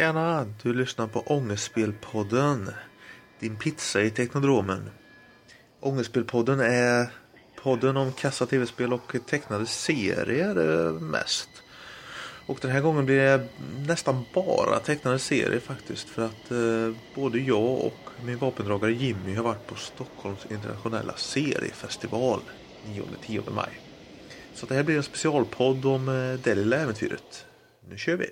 [0.00, 0.46] Tjena!
[0.62, 2.70] Du lyssnar på Ångestspelpodden.
[3.38, 4.90] Din pizza i Teknodromen.
[5.80, 7.10] Ångestspelpodden är
[7.62, 10.54] podden om kassa tv-spel och tecknade serier
[11.00, 11.48] mest.
[12.46, 13.48] Och den här gången blir det
[13.86, 16.08] nästan bara tecknade serier faktiskt.
[16.08, 22.40] För att eh, både jag och min vapendragare Jimmy har varit på Stockholms internationella seriefestival
[22.86, 23.80] 9-10 maj.
[24.54, 27.46] Så det här blir en specialpodd om eh, det lilla äventyret.
[27.88, 28.26] Nu kör vi!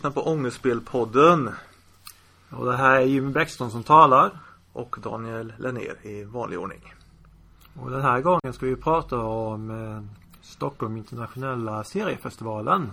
[0.00, 1.50] Lyssnar på Ångestspelpodden
[2.50, 4.30] Och det här är Jimmy Bäckström som talar.
[4.72, 6.94] och Daniel Lenner i vanlig ordning.
[7.80, 10.02] Och den här gången ska vi prata om eh,
[10.42, 12.92] Stockholm internationella seriefestivalen.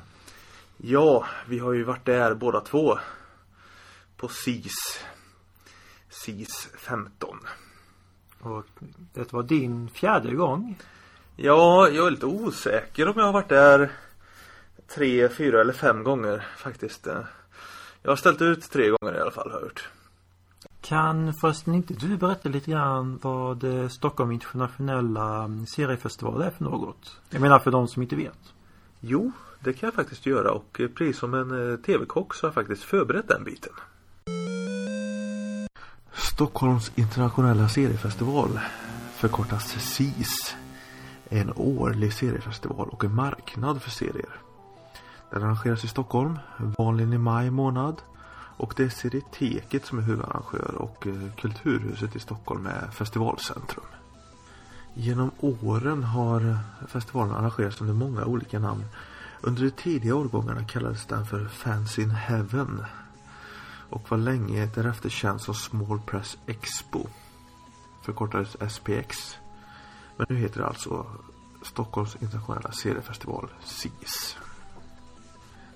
[0.77, 2.97] Ja, vi har ju varit där båda två.
[4.17, 5.03] På SIS.
[6.09, 7.37] SIS 15.
[8.41, 8.65] Och
[9.13, 10.77] det var din fjärde gång.
[11.35, 13.91] Ja, jag är lite osäker om jag har varit där
[14.87, 17.07] tre, fyra eller fem gånger faktiskt.
[18.01, 19.89] Jag har ställt ut tre gånger i alla fall har jag gjort.
[20.81, 26.63] Kan förresten inte du berätta lite grann vad eh, Stockholm internationella mm, seriefestival är för
[26.63, 27.19] något?
[27.29, 28.53] Jag menar för de som inte vet.
[28.99, 32.49] Jo, det kan jag faktiskt göra och eh, precis som en eh, TV-kock så har
[32.49, 33.73] jag faktiskt förberett den biten.
[36.13, 38.59] Stockholms internationella seriefestival
[39.15, 40.55] förkortas SIS
[41.29, 44.46] är en årlig seriefestival och en marknad för serier.
[45.29, 48.01] Den arrangeras i Stockholm, vanligen i maj månad
[48.57, 53.85] och det är Serieteket som är huvudarrangör och eh, Kulturhuset i Stockholm är festivalcentrum.
[54.93, 58.85] Genom åren har festivalen arrangerats under många olika namn.
[59.41, 62.85] Under de tidiga årgångarna kallades den för Fans in Heaven
[63.89, 67.07] och var länge därefter känd som Small Press Expo.
[68.01, 69.37] Förkortades SPX.
[70.17, 71.05] Men nu heter det alltså
[71.63, 74.37] Stockholms internationella seriefestival SIS.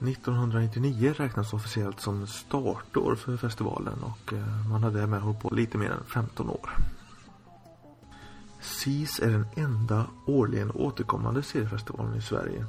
[0.07, 5.78] 1999 räknas officiellt som startår för festivalen och eh, man har därmed hållit på lite
[5.78, 6.69] mer än 15 år.
[8.61, 12.66] SIS är den enda årligen återkommande seriefestivalen i Sverige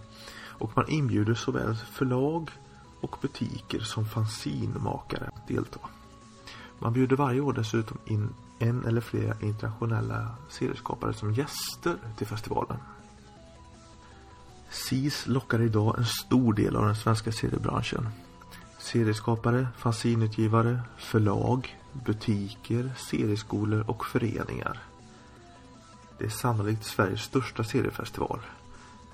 [0.63, 2.51] och man inbjuder såväl förlag
[3.01, 5.81] och butiker som fanzinmakare att delta.
[6.79, 8.29] Man bjuder varje år dessutom in
[8.59, 12.79] en eller flera internationella serieskapare som gäster till festivalen.
[14.73, 18.09] SIS lockar idag en stor del av den svenska seriebranschen.
[18.79, 24.83] Serieskapare, fanzinutgivare, förlag, butiker, serieskolor och föreningar.
[26.19, 28.41] Det är sannolikt Sveriges största seriefestival.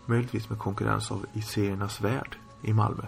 [0.06, 3.06] Möjligtvis med konkurrens av I seriernas värld i Malmö.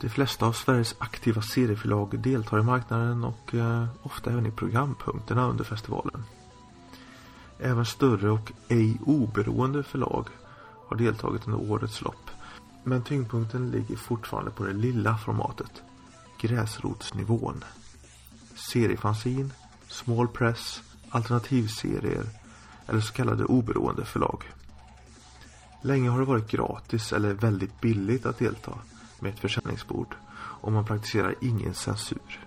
[0.00, 5.48] De flesta av Sveriges aktiva serieförlag deltar i marknaden och eh, ofta även i programpunkterna
[5.48, 6.24] under festivalen.
[7.58, 10.28] Även större och ej oberoende förlag
[10.92, 12.30] har deltagit under årets lopp.
[12.84, 15.82] Men tyngdpunkten ligger fortfarande på det lilla formatet.
[16.40, 17.64] Gräsrotsnivån.
[18.54, 19.52] Seriefanzin,
[19.88, 22.24] small press, alternativserier
[22.86, 24.44] eller så kallade oberoende förlag.
[25.82, 28.72] Länge har det varit gratis eller väldigt billigt att delta
[29.20, 32.40] med ett försäljningsbord och man praktiserar ingen censur.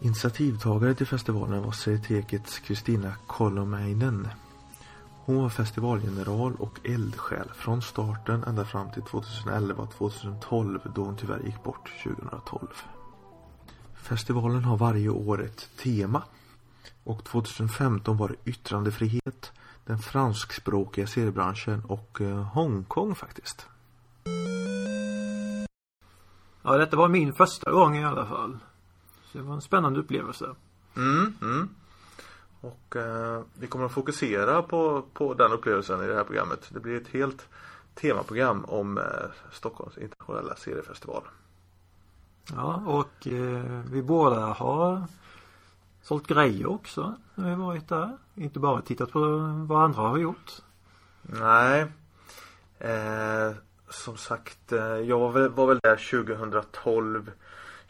[0.00, 4.28] Initiativtagare till festivalen var serieteket Kristina Kolomäinen
[5.24, 11.62] hon var festivalgeneral och eldsjäl från starten ända fram till 2011-2012 då hon tyvärr gick
[11.62, 12.66] bort 2012.
[13.94, 16.22] Festivalen har varje år ett tema.
[17.04, 19.52] Och 2015 var det yttrandefrihet,
[19.84, 23.66] den franskspråkiga seriebranschen och eh, Hongkong faktiskt.
[26.62, 28.58] Ja, detta var min första gång i alla fall.
[29.24, 30.54] Så det var en spännande upplevelse.
[30.96, 31.68] Mm, mm.
[32.62, 36.68] Och eh, vi kommer att fokusera på, på den upplevelsen i det här programmet.
[36.68, 37.48] Det blir ett helt
[37.94, 39.04] temaprogram om eh,
[39.52, 41.22] Stockholms internationella seriefestival.
[42.50, 45.04] Ja, och eh, vi båda har
[46.02, 48.18] sålt grejer också när vi varit där.
[48.34, 49.20] Inte bara tittat på
[49.68, 50.52] vad andra har gjort.
[51.22, 51.86] Nej.
[52.78, 53.52] Eh,
[53.88, 57.30] som sagt, eh, jag var väl, var väl där 2012,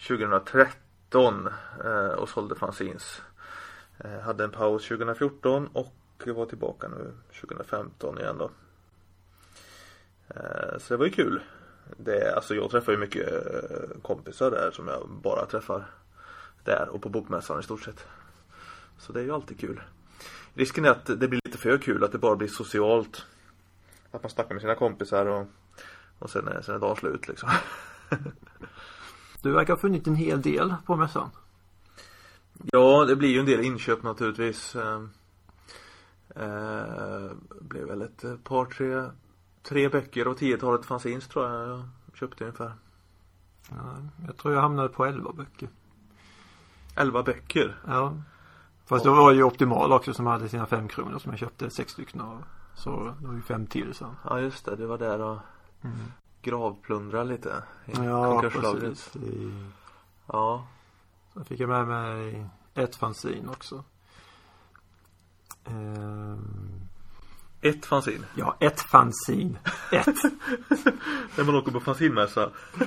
[0.08, 1.48] 2013
[1.84, 3.22] eh, och sålde fanzines.
[4.04, 5.94] Eh, hade en paus 2014 och
[6.26, 8.50] var tillbaka nu 2015 igen då.
[10.28, 11.42] Eh, så det var ju kul.
[11.96, 15.84] Det, alltså jag träffar ju mycket eh, kompisar där som jag bara träffar
[16.64, 18.06] där och på bokmässan i stort sett.
[18.98, 19.80] Så det är ju alltid kul.
[20.54, 23.26] risken är att det blir lite för kul, att det bara blir socialt.
[24.10, 25.46] Att man snackar med sina kompisar och,
[26.18, 27.50] och sen, är, sen är dagen slut liksom.
[29.42, 31.30] Du verkar ha funnit en hel del på mässan.
[32.72, 34.76] Ja, det blir ju en del inköp naturligtvis.
[34.76, 35.02] Eh,
[36.36, 39.10] eh, blev väl ett par, tre,
[39.62, 41.82] tre böcker och tiotalet fanzines tror jag jag
[42.14, 42.72] köpte ungefär.
[43.70, 43.96] Ja,
[44.26, 45.68] jag tror jag hamnade på 11 böcker.
[46.96, 47.80] 11 böcker?
[47.86, 48.14] Ja.
[48.86, 51.92] Fast det var ju Optimal också som hade sina fem kronor som jag köpte sex
[51.92, 52.44] stycken av.
[52.74, 54.16] Så det var ju fem till sen.
[54.24, 55.38] Ja just det, du var där och
[55.84, 55.96] Mm.
[56.42, 58.82] gravplundra lite i Ja, konkurslaget.
[58.82, 59.12] precis.
[60.26, 60.66] Ja.
[61.34, 63.84] Sen fick jag med mig ett fanzine också.
[65.64, 66.80] Ehm,
[67.60, 68.24] Ett fanzine.
[68.34, 69.58] ja, ett fanzine.
[69.92, 70.06] Ett.
[71.36, 72.50] När man åker på fanzinmässa.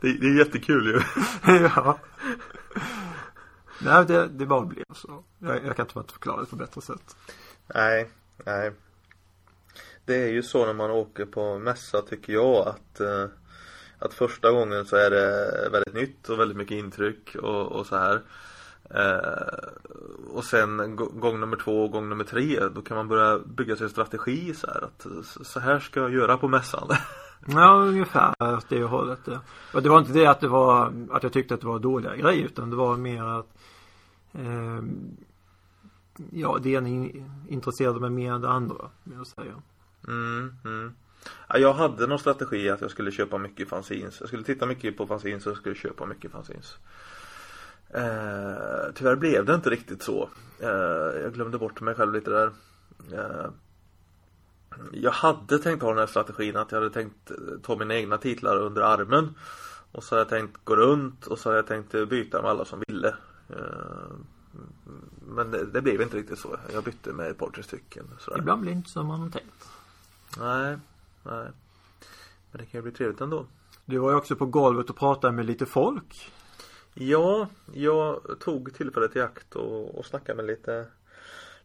[0.00, 1.00] det, det är jättekul ju.
[1.76, 1.98] ja.
[3.80, 5.24] Nej, det, det bara blev så.
[5.38, 7.16] Jag, jag kan inte förklara det på bättre sätt.
[7.74, 8.10] Nej,
[8.44, 8.72] nej.
[10.04, 13.26] Det är ju så när man åker på mässa tycker jag att eh,
[13.98, 17.96] Att första gången så är det väldigt nytt och väldigt mycket intryck och, och så
[17.96, 18.22] här
[18.90, 19.58] eh,
[20.34, 23.76] Och sen gå- gång nummer två och gång nummer tre då kan man börja bygga
[23.76, 25.06] sig en strategi så här att
[25.46, 26.88] så- här ska jag göra på mässan
[27.48, 29.18] Ja, ungefär åt det hållet.
[29.24, 29.40] Ja.
[29.74, 32.16] Och det var inte det att det var att jag tyckte att det var dåliga
[32.16, 33.46] grejer utan det var mer att
[34.32, 35.16] ehm,
[36.32, 39.54] Ja, det ena in- intresserade mig mer än det andra, vill jag säga.
[40.08, 40.94] Mm, mm.
[41.48, 44.20] Ja, jag hade någon strategi att jag skulle köpa mycket fanzines.
[44.20, 46.76] Jag skulle titta mycket på fanzines och jag skulle köpa mycket fanzines.
[47.88, 50.28] Eh, tyvärr blev det inte riktigt så.
[50.60, 52.52] Eh, jag glömde bort mig själv lite där.
[53.12, 53.50] Eh,
[54.92, 58.18] jag hade tänkt ha den här strategin att jag hade tänkt eh, ta mina egna
[58.18, 59.34] titlar under armen.
[59.92, 62.50] Och så har jag tänkt gå runt och så har jag tänkt eh, byta med
[62.50, 63.08] alla som ville.
[63.48, 64.16] Eh,
[65.26, 66.56] men det, det blev inte riktigt så.
[66.72, 68.04] Jag bytte med ett par tre stycken.
[68.18, 68.38] Sådär.
[68.38, 69.68] Ibland blir det inte som man har tänkt.
[70.38, 70.78] Nej,
[71.30, 71.50] nej.
[72.50, 73.46] Men det kan ju bli trevligt ändå.
[73.84, 76.32] Du var ju också på golvet och pratade med lite folk.
[76.94, 80.86] Ja, jag tog tillfället i akt och, och snackade med lite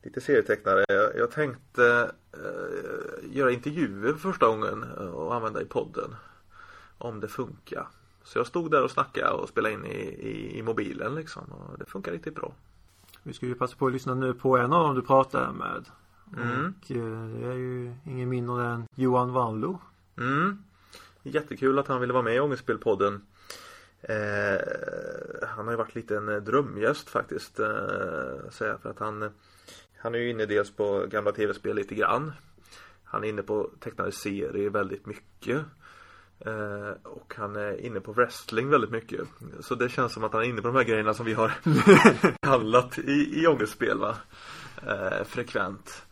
[0.04, 0.86] Lite serietecknare.
[0.88, 6.16] Jag, jag tänkte eh, göra intervjuer för första gången och använda i podden.
[6.98, 7.88] Om det funkar.
[8.24, 11.80] Så jag stod där och snackade och spelade in i, i, i mobilen liksom och
[11.80, 12.54] det funkar riktigt bra.
[13.24, 15.86] Vi ska ju passa på att lyssna nu på en av dem du pratade med.
[16.38, 16.74] Mm.
[16.82, 19.80] Och eh, det är ju ingen mindre än Johan Wallo.
[20.18, 20.64] Mm.
[21.24, 23.22] Jättekul att han ville vara med i Ångestspelpodden.
[24.02, 24.62] Eh,
[25.48, 27.60] han har ju varit lite en eh, drömgäst faktiskt.
[27.60, 29.30] Eh, säga för att han
[29.98, 32.32] Han är ju inne dels på gamla tv-spel lite grann.
[33.04, 35.62] Han är inne på tecknade serier väldigt mycket.
[36.40, 39.22] Eh, och han är inne på wrestling väldigt mycket.
[39.60, 41.52] Så det känns som att han är inne på de här grejerna som vi har
[42.48, 44.16] handlat i, i ångestspel va.
[44.88, 46.06] Eh, frekvent.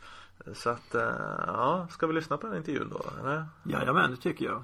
[0.56, 1.02] Så att, eh,
[1.48, 3.06] ja, ska vi lyssna på den intervjun då?
[3.22, 3.46] Eller?
[3.64, 4.64] Jajamän, det tycker jag.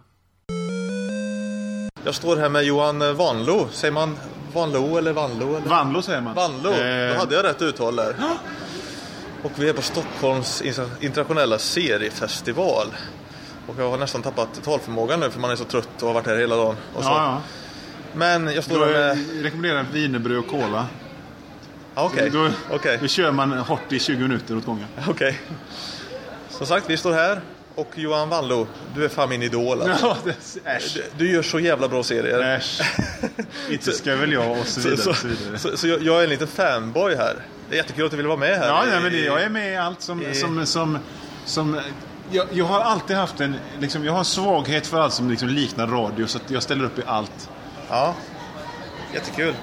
[2.03, 3.67] Jag står här med Johan Vanlo.
[3.71, 4.17] Säger man
[4.53, 5.55] Vanlo eller Vanlo?
[5.55, 5.69] Eller?
[5.69, 6.35] Vanlo säger man.
[6.35, 8.15] Vanlo, Eh, då hade jag rätt uttal där.
[9.43, 10.61] Och vi är på Stockholms
[11.01, 12.87] internationella seriefestival.
[13.67, 16.27] Och jag har nästan tappat talförmågan nu för man är så trött och har varit
[16.27, 16.75] här hela dagen.
[16.93, 17.09] Och så.
[17.09, 17.41] Ja, ja.
[18.13, 19.43] Men jag står här med...
[19.43, 20.87] rekommenderar wienerbröd och cola.
[21.95, 24.85] Okej, Då, okej, då kör man hårt i 20 minuter åt gången.
[25.07, 25.39] okej.
[26.49, 27.41] Som sagt, vi står här.
[27.75, 30.05] Och Johan Vanlo, du är fan min idol alltså.
[30.05, 32.55] Ja, du, du gör så jävla bra serier.
[32.55, 32.81] Äsch.
[33.69, 34.97] Inte ska väl jag och så vidare.
[34.97, 35.57] så, så vidare.
[35.57, 37.35] så, så jag, jag är en liten fanboy här.
[37.69, 38.67] Det är jättekul att du vill vara med här.
[38.67, 40.21] Ja, nej, men det, jag är med i allt som...
[40.21, 40.97] i- som, som,
[41.45, 41.79] som
[42.31, 45.49] jag, jag har alltid haft en, liksom, jag har en svaghet för allt som liksom
[45.49, 47.49] liknar radio så jag ställer upp i allt.
[47.89, 48.15] Ja,
[49.13, 49.53] jättekul.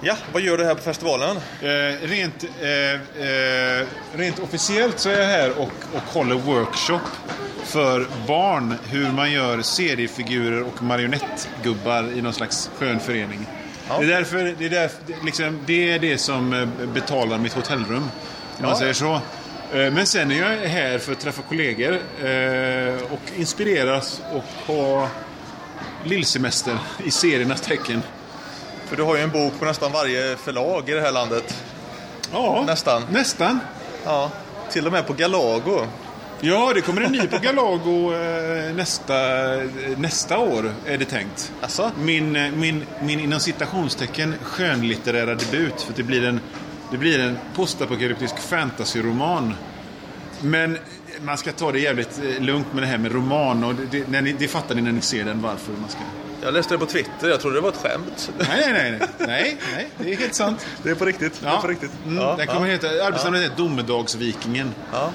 [0.00, 1.36] Ja, vad gör du här på festivalen?
[1.36, 2.92] Eh, rent, eh,
[3.28, 7.00] eh, rent officiellt så är jag här och, och håller workshop
[7.64, 13.46] för barn hur man gör seriefigurer och marionettgubbar i någon slags skön förening.
[13.88, 13.98] Ja.
[13.98, 17.96] Det, är därför, det, är därför, liksom, det är det som eh, betalar mitt hotellrum.
[17.96, 19.14] Om man Ja, säger så.
[19.14, 19.20] Eh,
[19.92, 21.92] Men sen är jag här för att träffa kollegor
[22.24, 25.08] eh, och inspireras och ha
[26.04, 28.02] lillsemester i seriernas tecken.
[28.88, 31.54] För du har ju en bok på nästan varje förlag i det här landet.
[32.32, 33.02] Ja, Nästan.
[33.10, 33.60] Nästan.
[34.04, 34.30] Ja,
[34.70, 35.86] till och med på Galago.
[36.40, 39.14] Ja, det kommer en ny på Galago eh, nästa,
[39.96, 41.52] nästa år, är det tänkt.
[41.60, 41.90] Alltså?
[41.98, 45.82] Min, eh, min, min inom citationstecken skönlitterära debut.
[45.82, 46.40] För det blir en,
[46.90, 49.54] det blir en postapokalyptisk fantasyroman.
[50.40, 50.78] Men
[51.20, 53.64] man ska ta det jävligt eh, lugnt med det här med roman.
[53.64, 56.00] Och det, det, ni, det fattar ni när ni ser den varför man ska
[56.42, 58.30] Jag läste det på Twitter, jag trodde det var ett skämt.
[58.38, 60.66] Nej, nej, nej, nej, nej, det är helt sant.
[60.82, 61.40] Det är på riktigt.
[61.40, 61.60] Det är Ja.
[61.60, 61.90] på riktigt.
[62.06, 62.72] Mm, Ja, den kommer ja.
[62.72, 64.74] heta, arbetsnamnet heter Domedagsvikingen.
[64.92, 65.10] Ja.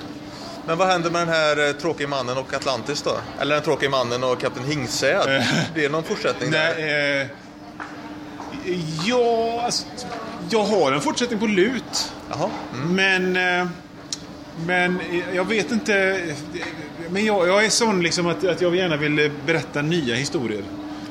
[0.67, 3.17] Men vad händer med den här eh, tråkiga mannen och Atlantis då?
[3.39, 5.35] Eller den tråkiga mannen och Kapten Hingsäd?
[5.37, 5.45] Eh.
[5.75, 6.75] Det någon fortsättning där?
[6.77, 7.27] Nej, eh,
[9.05, 9.85] ja, alltså,
[10.49, 12.11] jag har en fortsättning på lut.
[12.29, 12.49] Jaha.
[12.87, 13.67] Men, eh,
[14.67, 14.99] men
[15.33, 16.21] jag vet inte.
[17.09, 20.63] Men jag, jag är sån liksom att, att jag gärna vill berätta nya historier.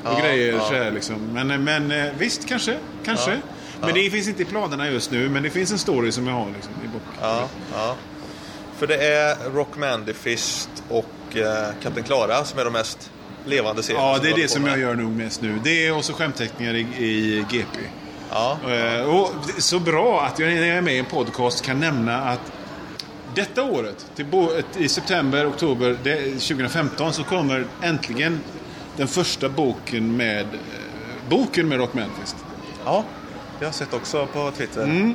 [0.03, 0.61] Och Ja, grejer ja.
[0.61, 1.17] så här liksom.
[1.33, 2.77] Men, men eh, visst, kanske.
[3.05, 3.31] kanske.
[3.31, 5.29] Ja, Men det finns inte i planerna just nu.
[5.29, 7.03] Men det finns en story som jag har liksom, i bok.
[7.21, 7.95] Ja, ja.
[8.79, 13.11] För det är Rockmandy Fist och eh, Kapten Klara som är de mest
[13.47, 14.07] levande serierna.
[14.07, 15.59] Ja, det är det som jag gör nog mest nu.
[15.65, 17.79] Det är också skämtteckningar i, i GP.
[18.31, 21.81] Ja, Eh, Och så bra att jag när jag är med i en podcast kan
[21.81, 22.53] nämna att
[23.35, 24.07] detta året,
[24.79, 28.41] i september, oktober det, 2015 så kommer äntligen
[28.97, 30.49] den första boken med eh,
[31.29, 32.37] boken med Rock Manfist.
[32.85, 33.05] ja.
[33.59, 35.15] Det har jag sett också på Twitter.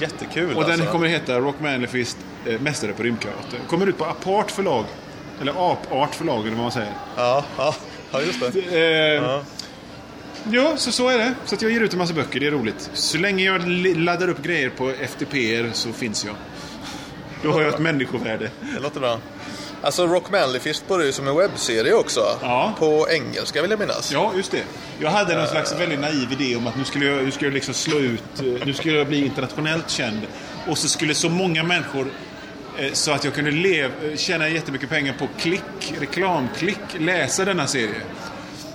[0.00, 0.56] Jättekul Mm.
[0.56, 0.86] Och den alltså.
[0.86, 3.56] kommer heta Rock Manfist eh, Mästare på rymdkarate.
[3.68, 4.84] Kommer ut på Apart förlag.
[5.40, 6.92] Eller Apart förlag eller vad man säger.
[7.16, 7.74] Ja, ja.
[8.12, 9.16] ja, just det.
[9.16, 9.42] Eh, Ja.
[10.50, 11.34] Ja, så, så är det.
[11.44, 12.90] Så att jag ger ut en massa böcker, det är roligt.
[12.92, 16.34] Så länge jag laddar upp grejer på FTPR så finns jag.
[17.42, 18.50] Då har jag ett människovärde.
[18.74, 19.18] Det låter bra.
[19.82, 22.20] Alltså Rock Manly Fist började ju som en webbserie också.
[22.42, 22.74] Ja.
[22.78, 24.12] På engelska vill jag minnas.
[24.12, 24.62] Ja, just det.
[25.00, 27.54] Jag hade någon slags väldigt naiv idé om att nu skulle jag, nu skulle jag
[27.54, 30.20] liksom slå ut, eh, nu skulle jag bli internationellt känd.
[30.68, 32.06] Och så skulle så många människor
[32.78, 37.66] eh, så att jag kunde lev, eh, tjäna jättemycket pengar på klick, reklamklick, läsa denna
[37.66, 38.00] serie.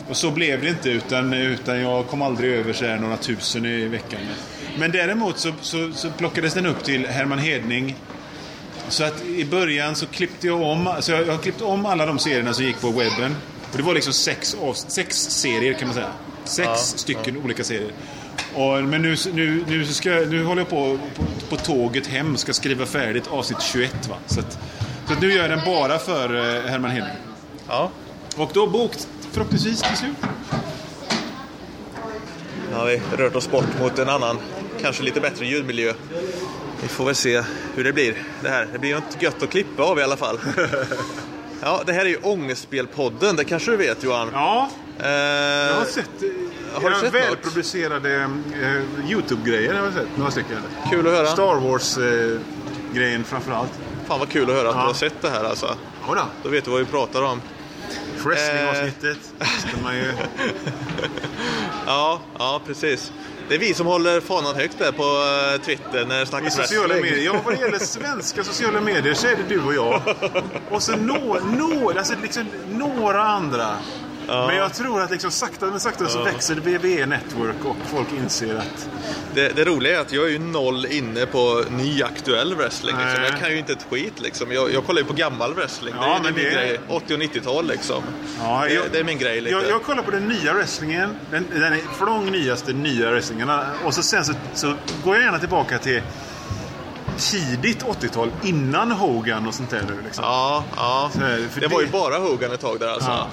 [0.09, 3.87] Och så blev det inte utan, utan jag kom aldrig över så några tusen i
[3.87, 4.19] veckan.
[4.77, 7.95] Men däremot så, så, så plockades den upp till Herman Hedning.
[8.89, 12.19] Så att i början så klippte jag om, så jag, har klippt om alla de
[12.19, 13.35] serierna som gick på webben.
[13.71, 16.11] Och det var liksom sex, av, sex serier kan man säga.
[16.43, 17.91] Sex Ja, stycken olika serier.
[18.55, 22.53] Och, men nu, nu, nu, ska, nu håller jag på, på på tåget hem ska
[22.53, 24.15] skriva färdigt avsnitt 21 va.
[24.25, 24.59] Så, att,
[25.07, 27.15] så att nu gör jag den bara för eh, Herman Hedning.
[27.67, 27.91] Ja.
[28.37, 30.17] Och då bokt förhoppningsvis till slut.
[32.69, 34.37] Nu har vi rört oss bort mot en annan,
[34.81, 35.93] kanske lite bättre ljudmiljö.
[36.83, 37.43] Vi får väl se
[37.75, 38.15] hur det blir.
[38.41, 40.39] Det här det blir ju inte gött att klippa av i alla fall.
[41.65, 44.29] Ja, det här är ju Ångestspelpodden, det kanske du vet Johan?
[44.33, 46.09] Ja, Eh, jag har sett,
[46.73, 47.13] Har du sett något?
[47.13, 49.73] välproducerade eh, YouTube-grejer.
[49.73, 50.57] har jag sett några stycken.
[50.91, 51.27] Kul att höra.
[51.27, 53.71] Star Wars-grejen framförallt.
[54.07, 54.81] Fan vad kul att höra att Ja.
[54.81, 55.75] du har sett det här alltså.
[56.07, 56.21] Ja, då.
[56.43, 57.41] Då vet du vad vi pratar om.
[58.25, 59.17] Wrestling-avsnittet.
[59.39, 60.05] måste man ju...
[61.85, 63.11] Ja, ja precis.
[63.49, 66.95] Det är vi som håller fanan högt där på eh, Twitter när det snackas sociala
[66.95, 67.25] medier.
[67.25, 70.01] Ja, vad det gäller svenska sociala medier så är det du och jag.
[70.69, 73.77] Och så nå, nå, alltså liksom några andra.
[74.27, 78.55] Men jag tror att liksom sakta men sakta så växer WWE Network och folk inser
[78.55, 78.89] att...
[79.33, 82.95] Det, det roliga är att jag är ju noll inne på ny aktuell wrestling.
[82.97, 83.23] Liksom.
[83.23, 84.51] Jag kan ju inte ett skit liksom.
[84.51, 85.93] Jag, jag kollar ju på gammal wrestling.
[86.01, 86.79] Ja, det, är- det är min det- grej.
[86.89, 88.03] 80 och 90-tal liksom.
[88.39, 89.55] Ja, det, jag- det är min grej lite.
[89.55, 91.09] Jag, jag kollar på den nya wrestlingen.
[91.31, 93.49] Den, den är från nyaste nya wrestlingen.
[93.85, 96.01] Och så sen så, så går jag gärna tillbaka till
[97.17, 100.01] tidigt 80-tal innan Hogan och sånt där nu.
[100.05, 100.23] Liksom.
[100.23, 101.11] Ja, ja.
[101.19, 103.09] Här, för det var ju bara Hogan ett tag där alltså.
[103.09, 103.27] Ja.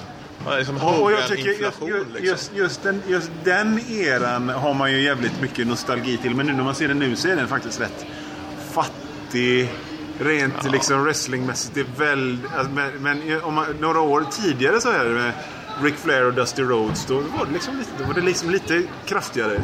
[0.57, 2.27] Liksom Och, jag tycker just, Hogan-inflation just, liksom.
[2.27, 6.35] just, just, den, just den eran har man ju jävligt mycket nostalgi till.
[6.35, 8.05] Men nu när man ser den nu så är den faktiskt rätt
[8.71, 9.69] fattig.
[10.19, 11.75] Rent liksom wrestlingmässigt.
[11.75, 15.33] Det är väl, alltså, men, men om man, några år tidigare så här med
[15.81, 17.05] Ric Flair och Dusty Rhodes.
[17.05, 19.61] Då var det liksom lite, då var det liksom lite kraftigare.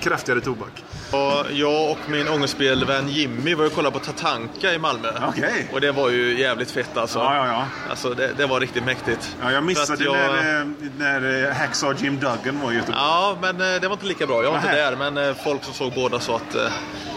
[0.00, 0.84] Kraftigare tobak.
[1.12, 5.08] Och jag och min ångestspelvän Jimmy var ju och kollade på Tatanka i Malmö.
[5.28, 5.70] Okej.
[5.72, 7.18] Och det var ju jävligt fett alltså.
[7.18, 7.66] Ja, ja, ja.
[7.90, 9.36] Alltså det, det var riktigt mäktigt.
[9.42, 10.66] ja jag missade jag- när, eh,
[10.98, 12.98] när eh, Hacksaw Jim Duggan var i Göteborg.
[13.00, 14.42] Ja, men eh, det var inte lika bra.
[14.42, 14.90] Jag var inte Nähä.
[14.90, 16.54] där, men folk som såg båda sa att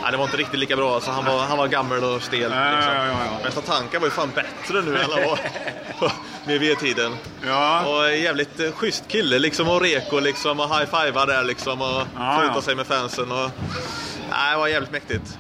[0.02, 0.96] nej, det var inte riktigt lika bra.
[0.96, 2.42] Alltså, han, var, han var gammal och stel.
[2.42, 2.94] Ja, liksom.
[2.96, 3.40] ja, ja.
[3.44, 5.40] Men Tatanka var ju fan bättre nu än han var
[6.00, 6.12] på
[6.46, 7.16] VV-tiden.
[7.48, 7.86] Ja.
[7.86, 12.62] Och jävligt schysst kille liksom och reko liksom och high-fiva där liksom och ja.
[12.62, 13.32] sig med fansen.
[13.32, 13.52] Och,
[14.30, 15.38] nej, det var jävligt mäktigt.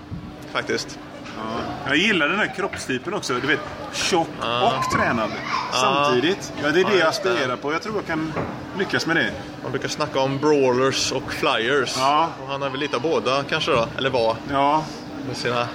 [0.53, 0.99] Faktiskt.
[1.37, 1.43] Ja.
[1.87, 3.33] Jag gillar den här kroppstypen också.
[3.33, 3.59] Du vet,
[3.93, 5.31] tjock och tränad
[5.73, 6.53] samtidigt.
[6.63, 7.73] Ja, det är det Ja, jag aspirerar på.
[7.73, 8.33] Jag tror jag kan
[8.79, 9.31] lyckas med det.
[9.63, 11.93] Man brukar snacka om brawlers och flyers.
[11.97, 12.29] Ja.
[12.43, 14.83] Och han är väl lite av båda kanske då, eller var, Ja,
[15.27, 15.67] med sina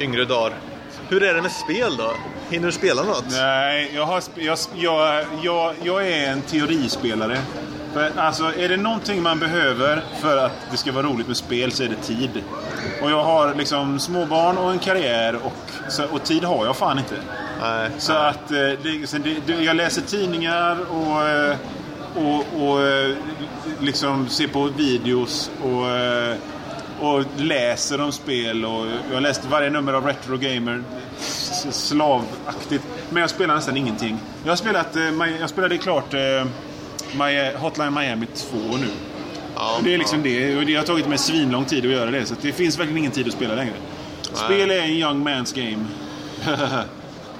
[0.00, 0.52] yngre dagar.
[1.08, 2.12] Hur är det med spel då?
[2.50, 3.24] Hinner du spela något?
[3.30, 4.58] nej, jag, har, jag,
[5.42, 7.38] jag, jag är en teorispelare.
[7.98, 11.72] För, alltså, är det någonting man behöver för att det ska vara roligt med spel
[11.72, 12.30] så är det tid.
[13.02, 16.98] Och jag har liksom småbarn och en karriär och, så, och tid har jag fan
[16.98, 17.14] inte.
[17.60, 17.90] Nej.
[17.98, 21.56] Så att eh, det, det, jag läser tidningar och, eh,
[22.14, 23.16] och, och eh,
[23.80, 25.86] liksom ser på videos och,
[27.08, 28.64] och läser om spel.
[28.64, 30.82] Och jag har läst varje nummer av Retro Gamer
[31.70, 32.84] slavaktigt.
[33.10, 34.18] Men jag spelar nästan ingenting.
[34.44, 34.96] Jag har spelat,
[35.40, 36.14] jag spelade klart
[37.58, 38.86] Hotline Miami 2 nu.
[39.54, 40.56] Ja, Det är liksom det.
[40.56, 42.26] Och det har tagit mig svinlång tid att göra det.
[42.26, 43.74] Så det finns verkligen ingen tid att spela längre.
[44.32, 45.84] Spel är en young man's game.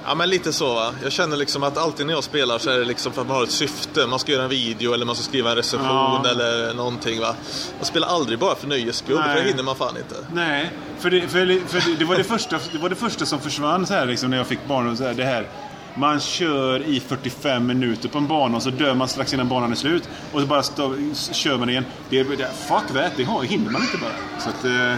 [0.06, 0.92] Ja men lite så va.
[1.02, 3.36] Jag känner liksom att alltid när jag spelar så är det liksom för att man
[3.36, 4.06] har ett syfte.
[4.06, 5.86] Man ska göra en video eller man ska skriva en recension
[6.24, 6.30] Ja.
[6.30, 7.34] eller någonting va.
[7.76, 10.14] Man spelar aldrig bara för nöjes skull, för det hinner man fan inte.
[10.34, 11.28] Nej, för det, för,
[11.68, 14.30] för det, det, var det, första, det var det första som försvann så här, liksom,
[14.30, 14.96] när jag fick barn.
[14.96, 15.46] Så här, det här.
[15.94, 19.70] Man kör i 45 minuter på en bana och så dör man strax innan banan
[19.72, 20.08] är slut.
[20.32, 20.94] Och så bara stå,
[21.32, 21.84] kör man igen.
[22.10, 24.12] Det, det, fuck that, det hinner man inte bara.
[24.40, 24.94] Så att, eh,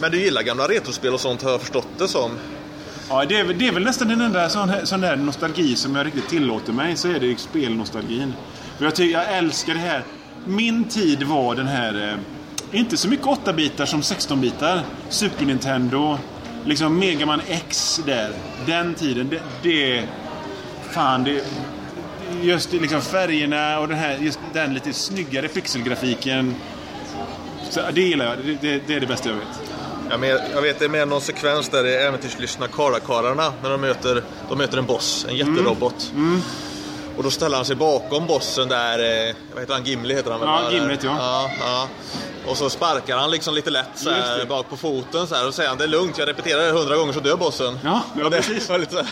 [0.00, 2.30] Men du gillar gamla retrospel och sånt har jag förstått det som.
[3.08, 5.76] ja, det, är, väl- det är väl nästan den enda sån, här- sån där nostalgi
[5.76, 6.96] som jag riktigt tillåter mig.
[6.96, 8.32] Så är det ju spelnostalgin.
[8.78, 10.02] För jag, tycker, jag älskar det här.
[10.46, 12.08] Min tid var den här...
[12.08, 14.80] Eh, inte så mycket 8-bitar som 16-bitar.
[15.08, 16.18] Super Nintendo.
[16.64, 18.32] Liksom Megaman X där.
[18.66, 19.28] Den tiden.
[19.28, 19.40] Det...
[19.62, 20.04] det
[20.90, 21.44] fan, det...
[22.42, 26.54] Just liksom färgerna och den här, just den lite snyggare pixelgrafiken.
[27.70, 28.38] Så, det gillar jag.
[28.44, 29.48] Det, det, det är det bästa jag vet.
[30.10, 33.70] Jag, men, jag vet det är med någon sekvens där det är äventyrslyssna Karakarlarna när
[33.70, 36.12] de möter, de möter en boss, en jätterobot.
[36.14, 36.40] Mm.
[37.16, 40.40] Och då ställer han sig bakom bossen där, eh, vad heter han, Gimli heter han
[40.40, 40.48] väl?
[40.48, 40.72] Ja, va?
[40.72, 41.16] Gimlet, ja.
[41.18, 41.88] ja, ja.
[42.50, 45.54] Och så sparkar han liksom lite lätt så här, bak på foten så här, och
[45.54, 47.78] säger han det är lugnt, jag repeterar det hundra gånger så dör bossen.
[47.84, 48.68] Ja, ja, det precis.
[48.68, 49.04] var lite så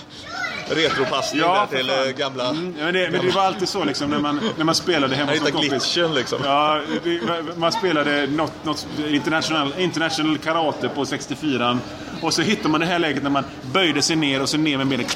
[0.75, 2.06] retropassning Ja, där till för fan.
[2.09, 2.49] eh, gamla...
[2.49, 5.32] Mm, men, det, men det var alltid så liksom när man, när man spelade hemma
[5.32, 5.71] hos en kompis.
[5.71, 6.38] glitchen liksom.
[6.44, 7.21] Ja, det,
[7.56, 11.78] man spelade något, något international, international karate på 64
[12.23, 14.76] Och så hittar man det här läget när man böjde sig ner och så ner
[14.78, 15.06] med benen.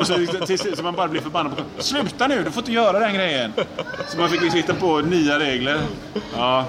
[0.00, 2.72] Och så till slut så man bara blir förbannad på Sluta nu, du får inte
[2.72, 3.52] göra den grejen.
[4.08, 5.80] Så man fick liksom hitta på nya regler.
[6.36, 6.64] Ja.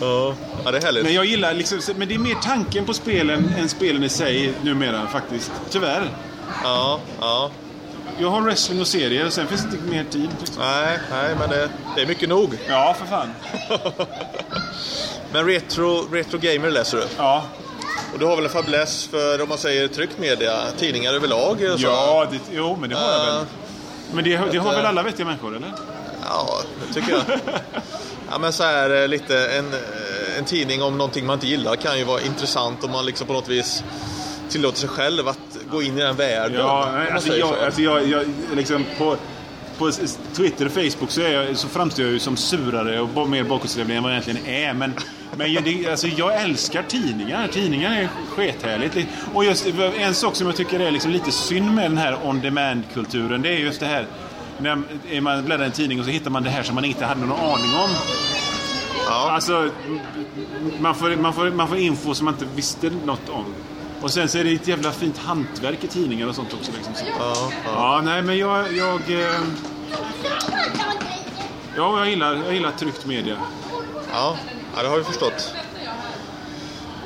[0.00, 0.34] Ja,
[0.64, 1.04] ja det är härligt.
[1.04, 4.52] Men jag gillar liksom, men det är mer tanken på spelen än spelen i sig
[4.62, 5.52] numera faktiskt.
[5.70, 6.10] Tyvärr.
[6.62, 7.50] Ja, ja.
[8.20, 10.28] Jag har wrestling och serier och sen finns det inte mer tid.
[10.38, 10.62] Liksom.
[10.62, 12.58] Nej, nej, men det, det är mycket nog.
[12.68, 13.28] Ja, för fan.
[15.32, 17.04] Men retro, retro gamer läser du?
[17.16, 17.44] Ja,
[18.12, 21.58] Och du har väl en fäbless för, om man säger tryckt media, tidningar överlag?
[21.58, 21.86] Så.
[21.86, 23.34] ja det, jo men det har jag Ja.
[23.34, 23.44] väl.
[24.12, 25.72] Men det, det har väl eh, alla vettiga människor, eller?
[26.24, 27.22] Ja, det tycker jag.
[28.30, 31.76] ja, men så här eh, lite, en, eh, en tidning om någonting man inte gillar
[31.76, 33.84] kan ju vara intressant om man liksom på något vis
[34.50, 35.38] tillåter sig själv att
[35.70, 36.60] gå in i den världen.
[36.60, 37.64] Ja, nej, alltså jag, så.
[37.64, 38.24] alltså jag, jag
[38.54, 39.16] liksom på,
[39.78, 39.90] på
[40.36, 43.96] Twitter och Facebook så, är jag, så framstår jag ju som surare och mer bakåtsträvlig
[43.96, 44.72] än vad jag egentligen är.
[44.74, 44.94] Men,
[45.36, 47.48] men jag, det, alltså jag älskar tidningar.
[47.48, 49.08] Tidningar är skethärligt.
[49.34, 49.66] Och just
[49.98, 53.58] en sak som jag tycker är liksom lite synd med den här on-demand-kulturen, det är
[53.58, 54.06] just det här
[54.58, 57.04] när man bläddrar i en tidning och så hittar man det här som man inte
[57.04, 57.90] hade någon aning om.
[59.06, 59.30] Ja.
[59.30, 59.70] Alltså,
[60.80, 63.44] man får, man, får, man får info som man inte visste något om.
[64.00, 66.72] Och sen så är det ett jävla fint hantverk i tidningar och sånt också.
[66.72, 66.94] Liksom.
[67.18, 67.70] Ja, ja.
[67.74, 68.76] Ja, nej men jag...
[68.76, 69.40] jag eh,
[71.76, 73.36] ja, jag gillar, jag gillar tryckt media.
[74.12, 74.36] Ja,
[74.78, 75.54] ja, det har vi förstått.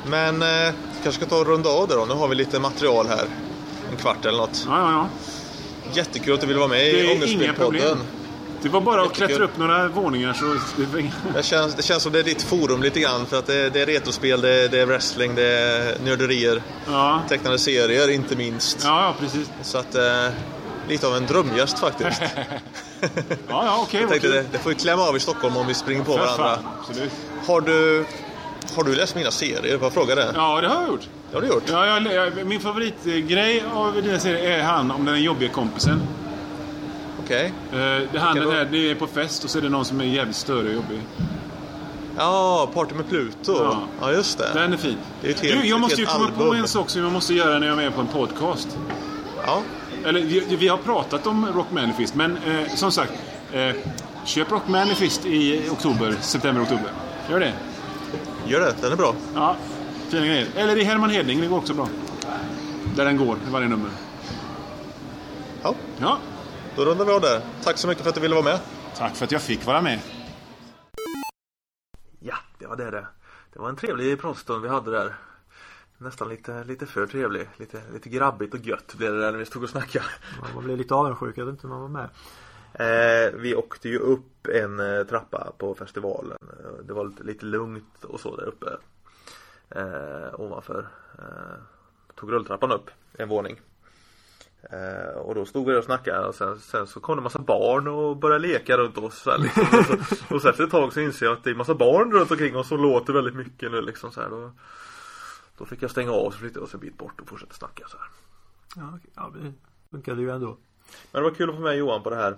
[0.05, 2.05] Men eh, kanske ska ta och runda av det då.
[2.05, 3.25] Nu har vi lite material här.
[3.91, 4.63] En kvart eller något.
[4.67, 5.09] Ja, ja, ja.
[5.93, 7.15] Jättekul att du ville vara med i.
[7.15, 7.97] Ångestspelpodden.
[8.61, 10.57] Det var bara att klättra upp några våningar så...
[11.35, 13.25] Det känns, det känns som det är ditt forum lite grann.
[13.25, 16.61] För att det, det är retrospel, det är, det är wrestling, det är nörderier.
[16.87, 18.77] Ja, Tecknade serier inte minst.
[18.83, 19.49] ja, ja precis.
[19.61, 20.27] Så att eh,
[20.89, 22.21] lite av en drömgäst faktiskt.
[23.49, 24.01] Ja, ja, okej.
[24.01, 24.35] Jag tänkte kul.
[24.35, 26.55] det, det får vi klämma av i Stockholm om vi springer på För varandra.
[26.55, 27.11] fan, absolut.
[27.47, 28.05] Har du,
[28.75, 29.77] har du läst mina serier?
[29.77, 30.31] Får jag fråga det?
[30.35, 31.07] Ja, det har jag gjort.
[31.31, 31.63] Det har du gjort?
[31.67, 36.01] Ja, jag, jag, min favoritgrej av dina serier är han om den jobbiga kompisen.
[37.23, 37.53] Okej.
[37.71, 37.77] Eh,
[38.11, 40.35] det, han, där, det är på fest och så är det någon som är jävligt
[40.35, 41.01] större och jobbig.
[42.17, 43.53] Ja, Party med Pluto.
[43.63, 43.79] Ja.
[44.01, 44.49] Ja, just det.
[44.53, 44.97] Den är fin.
[45.21, 46.59] Det är ett helt- du, jag måste ju komma på album.
[46.59, 48.67] en sak som jag måste göra när jag är med på en podcast.
[49.45, 49.61] Ja.
[50.05, 53.13] Eller vi, vi har pratat om Rock Manifest, men eh, som sagt.
[53.53, 53.75] Eh,
[54.25, 56.91] köp Rock Manifest i oktober, september, oktober.
[57.29, 57.53] Gör det.
[58.47, 59.15] Gör det, den är bra.
[59.35, 59.55] Ja,
[60.09, 60.47] fina grejer.
[60.55, 61.87] Eller i Herman Hedling, det går också bra.
[62.95, 63.89] Där den går, i varje nummer.
[65.63, 66.17] Ja, Ja,
[66.75, 67.41] då rundar vi av där.
[67.63, 68.59] Tack så mycket för att du ville vara med.
[68.97, 69.99] tack för att jag fick vara med.
[72.19, 73.07] Ja, det var det det.
[73.53, 75.15] Det var en trevlig pratstund vi hade där.
[76.03, 77.49] Nästan lite, lite för trevlig.
[77.57, 80.05] Lite, lite grabbigt och gött blev det där när vi stod och snackade.
[80.55, 82.09] Man blev lite avundsjuk att inte man var med.
[82.73, 86.37] Eh, vi åkte ju upp en eh, trappa på festivalen.
[86.41, 88.67] Eh, Det var lite, lite lugnt och så där uppe.
[89.69, 90.87] Eh, ovanför.
[91.17, 91.61] Eh,
[92.15, 93.61] tog rulltrappan upp en våning.
[94.71, 97.23] Eh, och då stod vi där och snackade och sen, sen så kom det en
[97.23, 99.63] massa barn och började leka runt oss här, liksom.
[99.79, 101.75] och, så, och så efter ett tag så inser jag att det är en massa
[101.75, 104.29] barn runt omkring oss som låter väldigt mycket nu liksom så här.
[104.29, 104.51] Då,
[105.57, 107.97] då fick jag stänga av och flytta oss en bit bort och fortsätta snacka så
[107.97, 108.07] här.
[108.75, 109.11] Ja, okej.
[109.15, 109.53] ja det
[109.91, 110.57] funkade ju ändå.
[111.11, 112.37] Men det var kul att få med Johan på det här.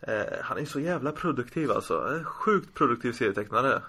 [0.00, 2.16] Eh, han är så jävla produktiv alltså.
[2.16, 3.82] Eh, Sjukt produktiv serietecknare.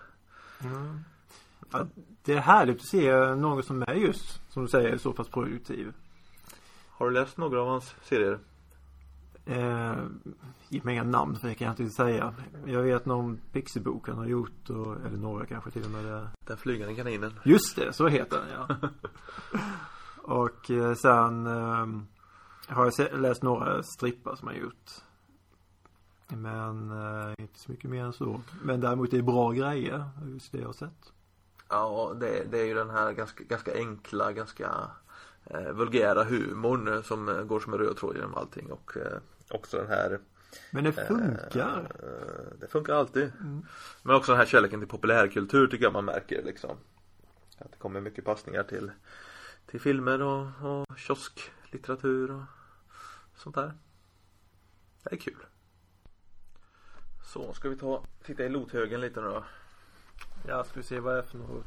[1.71, 1.85] Ja,
[2.23, 5.93] det är härligt att se någon som är just, som du säger, så pass produktiv.
[6.89, 8.39] Har du läst några av hans serier?
[9.45, 9.95] Eh,
[10.69, 12.33] ge mig inga namn för det kan jag inte säga.
[12.65, 16.27] Jag vet någon Pixie-bok han har gjort och, eller några kanske till och med det.
[16.47, 17.39] Den flygande kaninen.
[17.45, 18.89] Just det, så heter den ja.
[20.23, 21.87] och eh, sen eh,
[22.75, 24.91] har jag se- läst några strippar som han gjort.
[26.27, 28.41] Men eh, inte så mycket mer än så.
[28.63, 30.09] Men däremot det är bra grejer.
[30.25, 31.13] Just det jag har sett.
[31.69, 34.71] Ja, det, det är ju den här ganska, ganska enkla, ganska
[35.45, 39.17] eh, vulgära humorn eh, som eh, går som en röd tråd genom allting och eh,
[39.49, 40.19] också den här
[40.71, 41.91] Men det funkar.
[42.03, 43.31] Eh, det funkar alltid.
[44.03, 46.77] Men också den här kärleken till populärkultur tycker jag man märker liksom.
[47.57, 48.91] Att det kommer mycket passningar till,
[49.65, 52.43] till filmer och, och kiosklitteratur och
[53.35, 53.73] sånt där.
[55.03, 55.45] Det är kul.
[57.23, 59.43] Så, ska vi ta, titta i lothögen lite nu då.
[60.47, 61.65] Ja, ska vi se vad det är för något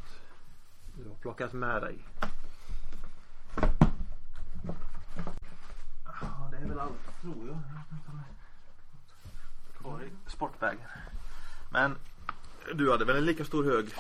[0.97, 1.99] du har plockat med dig.
[6.05, 7.59] Ja, det är väl allt tror jag.
[9.79, 10.88] Kvar i sportvägen.
[11.72, 11.96] Men
[12.74, 13.94] du hade väl en lika stor hög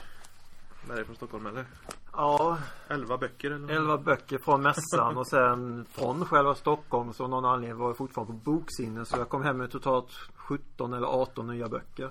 [0.88, 1.64] med dig från Stockholm eller?
[2.12, 3.74] Ja, 11 böcker eller?
[3.74, 7.96] 11 böcker från mässan och sen från själva Stockholm så av någon anledning var jag
[7.96, 12.10] fortfarande på boksinne så jag kom hem med totalt 17 eller 18 nya böcker.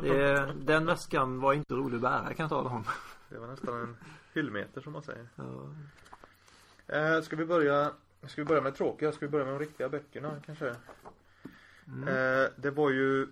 [0.00, 2.84] Det, den väskan var inte rolig att bära kan jag tala om.
[3.28, 3.96] Det var nästan en
[4.34, 5.28] hyllmeter som man säger.
[5.34, 5.74] Ja.
[6.96, 7.92] Eh, ska vi börja
[8.26, 9.12] Ska vi börja med tråkiga?
[9.12, 10.68] Ska vi börja med de riktiga böckerna kanske?
[11.86, 13.26] Eh, det var ju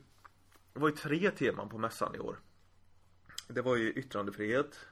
[0.73, 2.39] Det var ju tre teman på mässan i år.
[3.49, 4.87] Det var ju yttrandefrihet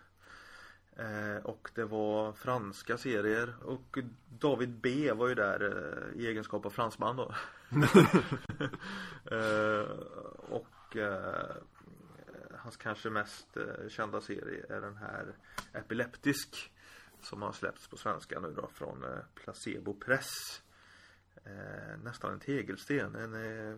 [0.97, 6.67] eh, Och det var franska serier och David B var ju där eh, i egenskap
[6.67, 7.35] av fransman då.
[9.37, 9.87] eh,
[10.49, 11.57] och eh,
[12.51, 15.35] Hans kanske mest eh, kända serie är den här
[15.73, 16.73] Epileptisk
[17.21, 20.63] som har släppts på svenska nu då från eh, Placebo Press.
[21.45, 23.15] Eh, nästan en tegelsten.
[23.15, 23.77] En eh,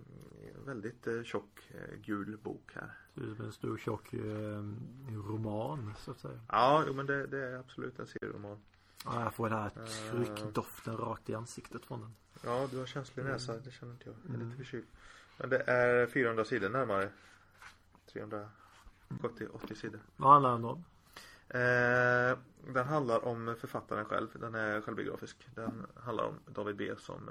[0.67, 2.91] väldigt eh, tjock eh, gul bok här.
[3.15, 4.21] Det är som en stor tjock eh,
[5.29, 6.41] roman så att säga.
[6.49, 8.61] Ja, jo, men det, det är absolut en serieroman.
[9.05, 9.71] Ja, jag får den här
[10.11, 12.15] tryckdoften rakt i ansiktet från den.
[12.45, 13.57] Ja, du har känslig näsa.
[13.57, 14.17] Det känner inte jag.
[14.27, 14.87] Jag är lite förkyld.
[15.39, 17.11] Men det är 400 sidor närmare.
[18.13, 20.01] 370-80 sidor.
[20.17, 20.85] Vad handlar den om?
[21.49, 22.39] Eh,
[22.75, 24.29] den handlar om författaren själv.
[24.35, 25.49] Den är självbiografisk.
[25.55, 27.31] Den handlar om David B som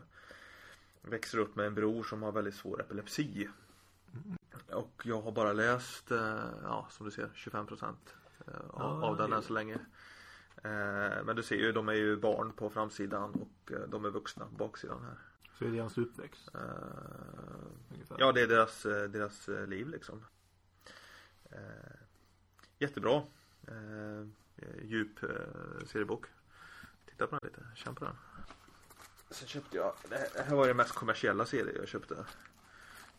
[1.02, 3.50] växer upp med en bror som har väldigt svår epilepsi.
[4.72, 8.16] Och jag har bara läst, eh, ja som du ser, 25 procent
[8.48, 9.80] eh, av, av den än så länge.
[10.64, 14.10] Eh, men du ser ju, de är ju barn på framsidan och eh, de är
[14.10, 15.18] vuxna på baksidan här.
[15.58, 16.62] Så är det hans uppväxt Eh.
[18.20, 20.26] Ja, det är deras, deras liv liksom.
[22.80, 23.24] Jättebra.
[23.68, 24.26] Eh,
[24.84, 25.30] djup eh,
[25.86, 26.26] seriebok.
[27.06, 28.16] Titta på den lite, känn på den.
[29.30, 32.26] Sen köpte jag, det här- det här var den mest kommersiella serie jag köpte.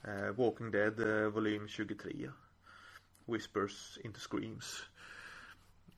[0.02, 2.30] Eh, Walking Dead eh, volym 23.
[3.24, 4.88] Whispers into Screams.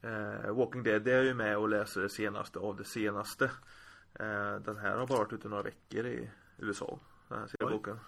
[0.02, 3.44] Eh, Walking Dead det är jag ju med och läser det senaste av det senaste.
[4.14, 6.98] Eh, den här har bara varit ute några veckor i USA.
[7.28, 8.00] Den här serieboken.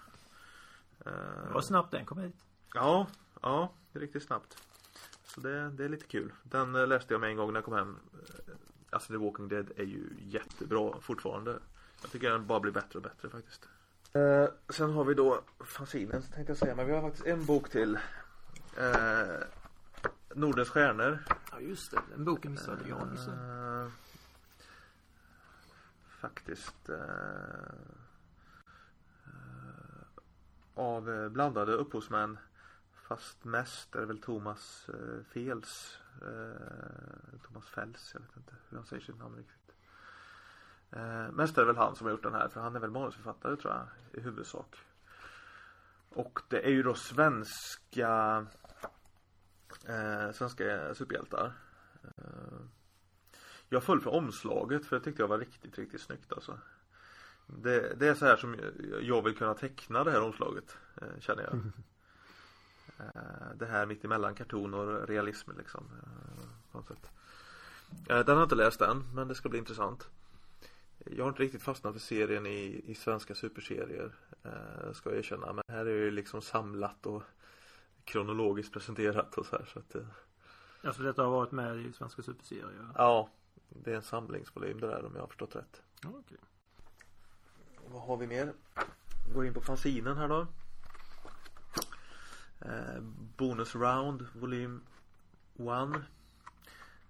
[1.07, 2.37] Eh, Vad snabbt den kom hit.
[2.75, 3.07] Ja,
[3.43, 4.67] ja, det är riktigt snabbt.
[5.35, 6.33] Så det, det är lite kul.
[6.43, 7.99] Den eh, läste jag med en gång när jag kom hem.
[8.13, 8.55] Eh,
[8.91, 11.59] Alltså The Walking Dead är ju jättebra fortfarande.
[12.03, 13.69] Jag tycker den bara blir bättre och bättre faktiskt.
[14.13, 17.69] Eh, sen har vi då fanzinen tänkte jag säga, men vi har faktiskt en bok
[17.71, 17.99] till.
[18.79, 19.37] Eh,
[20.35, 21.19] Nordens stjärnor.
[21.51, 23.01] Ja just det, den boken missade jag.
[23.01, 23.89] Eh,
[26.21, 26.89] faktiskt.
[26.89, 26.97] Eh,
[30.75, 32.39] av blandade upphovsmän.
[33.03, 35.99] Fast mest är det väl Thomas eh, Fels.
[36.23, 39.77] Eh, Thomas Fels, jag vet inte hur han säger sitt namn riktigt.
[40.91, 42.91] Eh, mest är det väl han som har gjort den här för han är väl
[42.91, 44.77] manusförfattare tror jag i huvudsak.
[46.09, 48.47] Och det är ju då svenska
[49.89, 51.53] eh, Svenska superhjältar.
[52.03, 52.61] Eh,
[53.69, 56.59] jag föll för omslaget för det tyckte jag var riktigt, riktigt snyggt alltså.
[57.47, 58.57] Det, det är så här som
[59.01, 61.61] jag vill kunna teckna det här omslaget, eh, känner jag.
[63.15, 65.85] Eh, Det här mitt emellan karton och realism liksom.
[66.03, 67.11] eh, På något sätt.
[68.09, 70.09] Eh, Den har jag inte läst än, men det ska bli intressant.
[70.99, 74.13] jag har inte riktigt fastnat för serien i, i svenska superserier.
[74.93, 75.53] Ska jag erkänna.
[75.53, 77.23] Men här är det liksom samlat och
[78.05, 79.65] kronologiskt presenterat och så här.
[79.73, 79.97] Så att,
[80.85, 82.89] Alltså detta har varit med i svenska superserier?
[82.97, 83.29] ja,
[83.69, 85.83] det är en samlingsvolym det där om jag har förstått rätt.
[86.03, 86.39] Ja, okej.
[87.87, 88.53] Vad har vi mer?
[89.35, 90.47] Går in på fanzinen här då.
[92.65, 93.01] Eh,
[93.37, 94.81] bonus round volym
[95.55, 96.03] 1.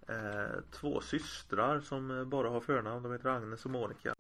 [0.07, 3.03] Eh, två systrar som eh, bara har förnamn.
[3.03, 4.15] De heter Agnes och Monica.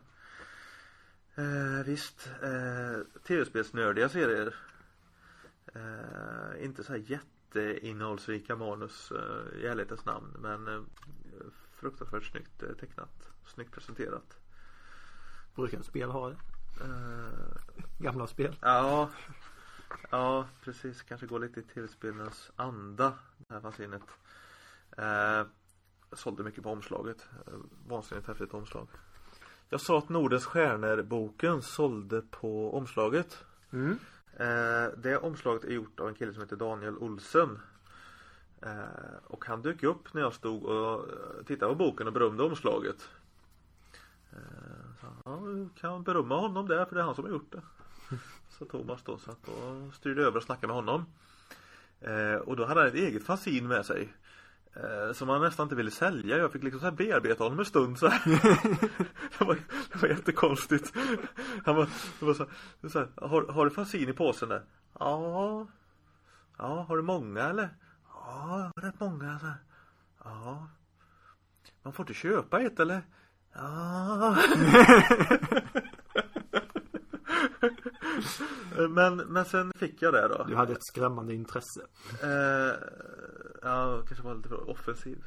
[1.34, 2.30] Eh, visst.
[2.42, 4.54] Eh, Tv-spelsnördiga serier.
[5.74, 10.36] Eh, inte så här jätteinnehållsrika manus eh, i ärlighetens namn.
[10.38, 10.82] Men eh,
[11.72, 13.28] fruktansvärt snyggt eh, tecknat.
[13.46, 14.36] Snyggt presenterat.
[15.54, 16.36] Brukar spel ha det?
[16.80, 18.56] Eh, Gamla spel?
[18.60, 19.10] Ja,
[20.10, 21.02] ja precis.
[21.02, 23.12] Kanske gå lite i tv-spelens anda.
[23.38, 24.02] Det här fanzinet.
[24.96, 25.46] Eh,
[26.12, 27.28] sålde mycket på omslaget.
[27.46, 27.52] Eh,
[27.88, 28.88] vansinnigt häftigt omslag.
[29.68, 33.44] Jag sa att Nordens stjärnor-boken sålde på omslaget.
[33.70, 33.98] Mm.
[34.36, 37.58] Eh, det omslaget är gjort av en kille som heter Daniel Olsen.
[38.62, 42.42] Eh, och han dök upp när jag stod och eh, tittade på boken och berömde
[42.42, 43.08] omslaget.
[44.32, 44.38] Eh,
[45.00, 45.40] så, ja,
[45.80, 47.62] kan berömma honom där för det är han som har gjort det.
[48.62, 51.06] Så Thomas då satt och styrde över och snackade med honom.
[52.00, 54.12] Eh, och då hade han ett eget fanzin med sig.
[54.74, 56.38] Eh, som han nästan inte ville sälja.
[56.38, 58.22] Jag fick liksom så här bearbeta honom en stund så här.
[59.38, 59.58] det, var,
[59.92, 60.92] det var jättekonstigt.
[61.64, 61.88] Han var,
[62.20, 62.46] det var så,
[62.82, 64.62] här, så här, har, har du fanzin i påsen där?
[64.98, 65.66] Ja.
[66.58, 67.68] Ja, har du många eller?
[68.08, 69.38] Ja, jag har rätt många.
[69.38, 69.56] Så här.
[70.24, 70.68] Ja.
[71.82, 73.02] Man får inte köpa ett eller?
[73.54, 74.36] Ja.
[78.88, 80.44] men, men sen fick jag det då.
[80.48, 81.80] Du hade ett skrämmande intresse.
[82.22, 82.74] Eh,
[83.62, 85.24] ja, kanske var lite för offensiv.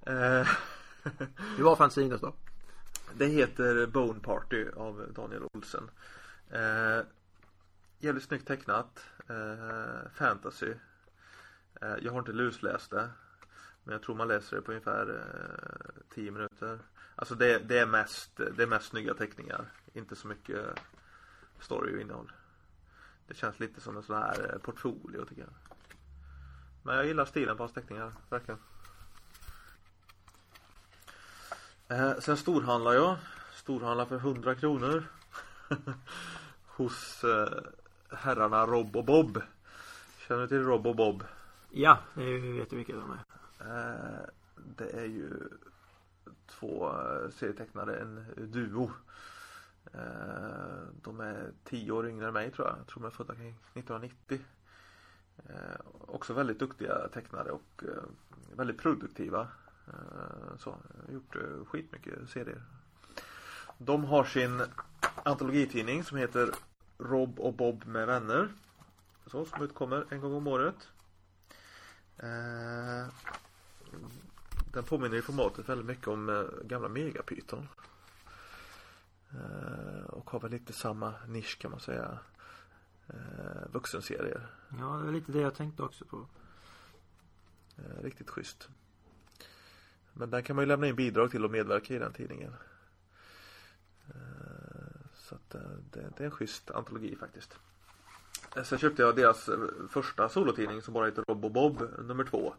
[0.00, 0.48] Eh,
[1.56, 2.34] Det var fanzinet då?
[3.14, 5.90] det heter Bone Party av Daniel Olsen.
[6.50, 7.00] Eh,
[7.98, 9.04] jävligt snyggt tecknat.
[9.28, 10.74] Eh, fantasy.
[11.80, 13.08] Eh, jag har inte lusläst det.
[13.84, 15.24] Men jag tror man läser det på ungefär
[16.14, 16.78] 10 minuter.
[17.14, 19.72] Alltså det, det, är mest, det är mest snygga teckningar.
[19.92, 20.66] Inte så mycket
[21.60, 22.32] story och innehåll.
[23.26, 25.50] Det känns lite som en sån här eh, portfolio tycker jag.
[26.82, 28.60] Men jag gillar stilen på hans teckningar, verkligen.
[31.88, 33.16] Eh, sen storhandlar jag.
[33.52, 35.04] Storhandlar för 100 kronor.
[36.66, 37.62] Hos eh,
[38.10, 39.42] herrarna Rob och Bob.
[40.18, 41.24] Känner du till Rob och Bob?
[41.70, 43.24] Ja, det vet du vilka de är.
[43.60, 44.26] Eh,
[44.76, 45.48] det är ju
[46.46, 48.92] två eh, serietecknare, en duo.
[49.94, 52.78] Eh, de är tio år yngre än mig tror jag.
[52.78, 54.40] Jag tror de är födda kring 1990.
[55.48, 58.02] Eh, också väldigt duktiga tecknare och eh,
[58.56, 59.48] väldigt produktiva.
[59.86, 60.76] Eh, så,
[61.12, 62.62] gjort eh, skitmycket serier.
[63.78, 64.62] De har sin
[65.22, 66.50] antologitidning som heter
[66.98, 68.48] Rob och Bob med vänner.
[69.26, 70.88] Så, som utkommer en gång om året.
[72.16, 73.06] Eh,
[74.72, 77.68] den påminner i formatet väldigt mycket om eh, gamla Megapyton.
[79.34, 82.18] Eh, och har väl lite samma nisch kan man säga.
[83.08, 84.46] Eh, vuxenserier.
[84.78, 86.26] Ja, det är lite det jag tänkte också på.
[87.76, 88.68] Eh, riktigt schysst.
[90.12, 92.52] Men den kan man ju lämna in bidrag till och medverka i den tidningen.
[95.14, 97.58] Så att det, det är en schysst antologi faktiskt.
[98.64, 99.50] Sen köpte jag deras
[99.90, 102.54] första solotidning som bara heter Rob och Bob nummer två.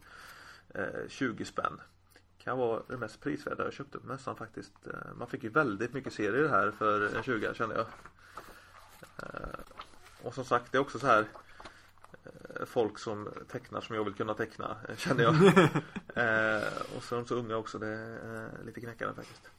[0.69, 1.81] Eh, 20 spänn.
[2.43, 4.87] Kan vara det mest prisvärda jag köpte på mässan faktiskt.
[4.87, 7.85] Eh, man fick ju väldigt mycket serier här för en 20 kände jag.
[9.17, 9.59] Eh,
[10.23, 11.25] och som sagt det är också så här
[12.23, 15.35] eh, Folk som tecknar som jag vill kunna teckna känner jag.
[16.15, 17.79] eh, och så är de så unga också.
[17.79, 19.49] Det är eh, lite knäckande faktiskt.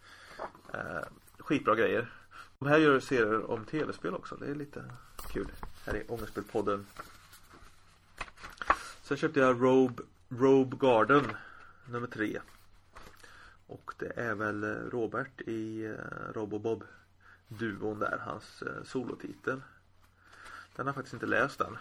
[0.74, 1.02] Eh,
[1.38, 2.12] skitbra grejer.
[2.58, 4.36] De här gör serier om tv-spel också.
[4.36, 4.84] Det är lite
[5.32, 5.52] kul.
[5.86, 6.86] Här är Ångestspelpodden.
[9.02, 11.36] Sen köpte jag Robe, Robe Garden
[11.88, 12.40] nummer tre.
[13.70, 16.84] Och det är väl eh, Robert i eh, Rob och Bob
[17.48, 19.62] duon där, hans eh, solotitel.
[20.76, 21.78] Den har jag faktiskt inte läst än.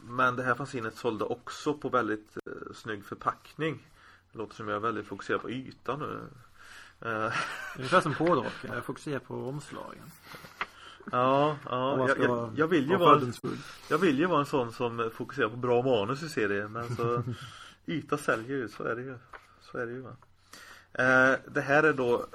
[0.00, 2.36] Men det här fanzinet sålde också på väldigt
[2.74, 3.88] snygg förpackning.
[4.32, 6.20] Det låter som jag är väldigt fokuserad på ytan nu.
[7.76, 8.70] Ungefär som pådraken.
[8.74, 10.10] Jag fokuserar på omslagen.
[11.12, 13.20] ja, ja jag, jag, jag, vill ju vara
[13.90, 16.72] jag vill ju vara en sån som fokuserar på bra manus i serien.
[16.72, 17.22] Men så
[17.86, 19.18] yta säljer ju, så är det ju.
[19.74, 20.16] Så är det ju va.
[20.92, 22.26] Eh, det här är då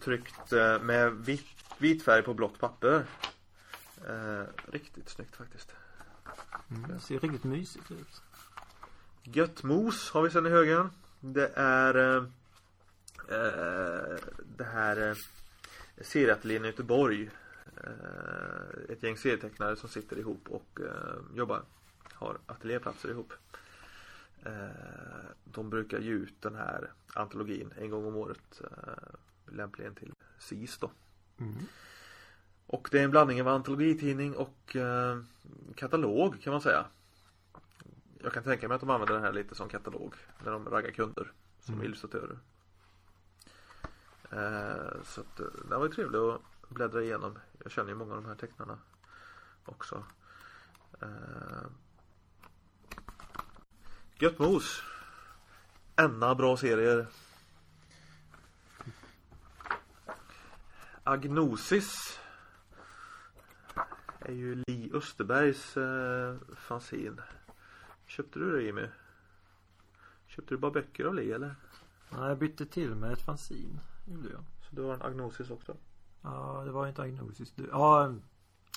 [0.00, 1.46] tryckt eh, med vit,
[1.78, 3.04] vit färg på blått papper.
[4.08, 5.72] Eh, riktigt snyggt faktiskt.
[6.70, 8.22] Mm, det ser riktigt mysigt ut.
[9.22, 10.90] Gött mos har vi sen i högen.
[11.20, 12.24] Det är eh,
[13.28, 14.18] eh,
[14.56, 15.16] det här eh,
[16.00, 17.30] serieateljén i Göteborg.
[17.84, 21.62] Eh, ett gäng serietecknare som sitter ihop och eh, jobbar.
[22.12, 23.32] Har ateljéplatser ihop.
[24.44, 28.60] Eh, de brukar ge ut den här antologin en gång om året.
[28.64, 29.14] Eh,
[29.54, 30.90] lämpligen till SIS då.
[31.38, 31.54] Mm.
[32.66, 35.20] Och det är en blandning av antologitidning och eh,
[35.74, 36.86] katalog kan man säga.
[38.22, 40.90] Jag kan tänka mig att de använder den här lite som katalog när de raggar
[40.90, 41.86] kunder som Mm.
[41.86, 42.38] illustratörer.
[45.04, 45.36] Så att
[45.68, 47.38] det var ju trevligt att bläddra igenom.
[47.62, 48.78] Jag känner ju många av de här tecknarna
[49.64, 50.04] också.
[54.18, 54.82] Gött mos.
[55.96, 57.06] Änna bra serier.
[61.04, 62.18] Agnosis
[64.20, 67.20] är ju Li Österbergs eh, fanzin.
[68.06, 68.86] Köpte du det Jimmy?
[70.26, 71.54] Köpte du bara böcker av Li eller?
[72.10, 73.80] Ja, jag bytte till med ett fanzin.
[74.08, 74.44] Gjorde jag.
[74.68, 75.76] Så du har en Agnosis också?
[76.22, 77.52] Ja, det var inte agnosis.
[77.56, 78.14] Du- Ja,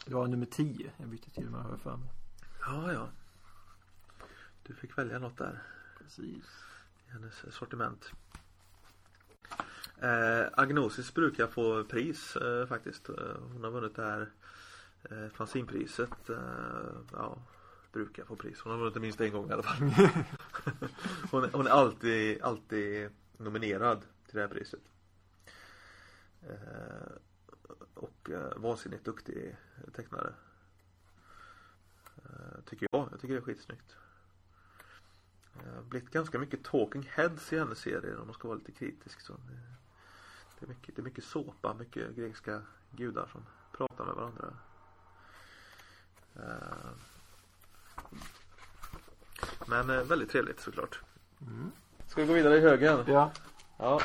[0.05, 2.09] det var nummer 10 jag bytte till med har jag för mig.
[2.61, 3.07] Ja, ja.
[4.69, 5.63] Du fick välja något där
[5.97, 6.45] Precis.
[7.07, 8.11] i hennes sortiment.
[10.01, 13.09] Eh, Agnosis brukar få pris eh, faktiskt.
[13.09, 13.15] Eh,
[13.53, 14.29] hon har vunnit det här
[15.03, 16.29] eh, fanzinpriset.
[16.29, 16.37] Eh,
[17.11, 17.37] ja,
[17.91, 18.61] brukar få pris.
[18.61, 19.77] Hon har vunnit det minst en gång i alla fall.
[21.31, 24.81] hon, är- hon är alltid, alltid nominerad till det här priset.
[26.41, 27.11] Eh,
[27.93, 29.55] och eh, vansinnigt duktig
[29.93, 30.33] tecknare.
[32.17, 33.09] Eh, tycker jag.
[33.11, 33.95] Jag tycker det är skitsnyggt.
[35.65, 39.21] Eh, blivit ganska mycket talking heads i hennes serier om man ska vara lite kritisk.
[39.21, 39.33] Så
[40.59, 44.53] det, är mycket, det är mycket såpa, mycket grekiska gudar som pratar med varandra.
[46.35, 46.91] Eh,
[49.67, 50.99] men eh, väldigt trevligt såklart.
[51.41, 51.71] Mm.
[52.07, 53.03] Ska vi gå vidare i högen?
[53.07, 53.31] Ja.
[53.77, 54.01] Ja.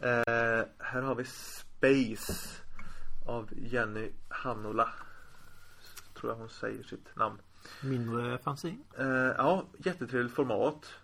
[0.00, 2.62] Eh, här har vi Space
[3.26, 4.92] av Jenny Hannola.
[6.14, 7.38] Tror jag hon säger sitt namn.
[7.82, 8.84] Mindre fanzin.
[8.98, 10.94] Eh, ja, jättetrevligt format.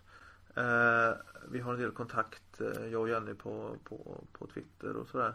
[0.55, 1.13] Eh,
[1.49, 5.35] vi har en del kontakt, eh, jag och Jenny på, på, på Twitter och sådär.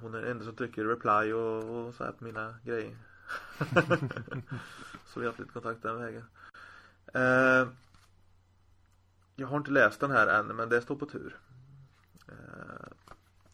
[0.00, 2.96] Hon är den enda som trycker reply och, och så här på mina grejer.
[5.06, 6.24] så vi har haft lite kontakt den vägen.
[9.36, 11.38] Jag har inte läst den här än men det står på tur.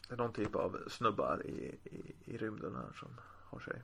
[0.08, 3.08] Det är någon typ av snubbar i, i, i rymden här som
[3.44, 3.82] har sig.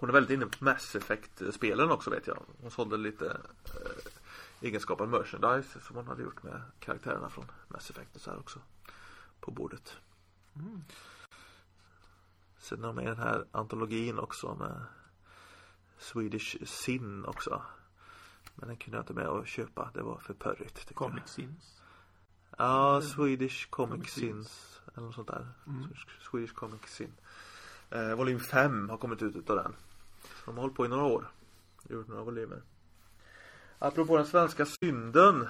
[0.00, 2.42] Hon är väldigt inne på Mass Effect-spelen också vet jag.
[2.60, 3.26] Hon sålde lite
[3.64, 4.12] eh,
[4.60, 8.58] egenskapad merchandise som hon hade gjort med karaktärerna från Mass Effect och så här också.
[9.40, 9.96] På bordet.
[10.56, 10.82] Mm.
[12.58, 14.84] Sen har med den här antologin också med
[15.98, 17.62] Swedish Sin också.
[18.54, 19.90] Men den kunde jag inte med att köpa.
[19.94, 20.94] Det var för pörrigt.
[20.94, 21.82] Comic Sins.
[22.58, 24.48] Ja, Swedish Comic, Comic Sins.
[24.48, 24.80] Sins.
[24.94, 25.48] Eller något sånt där.
[25.66, 25.88] Mm.
[26.30, 27.12] Swedish Comic Sin.
[27.90, 29.74] Eh, volym 5 har kommit ut utav den.
[30.50, 31.30] De har hållit på i några år.
[31.88, 32.62] Gjort några volymer.
[33.78, 35.48] Apropå den svenska synden.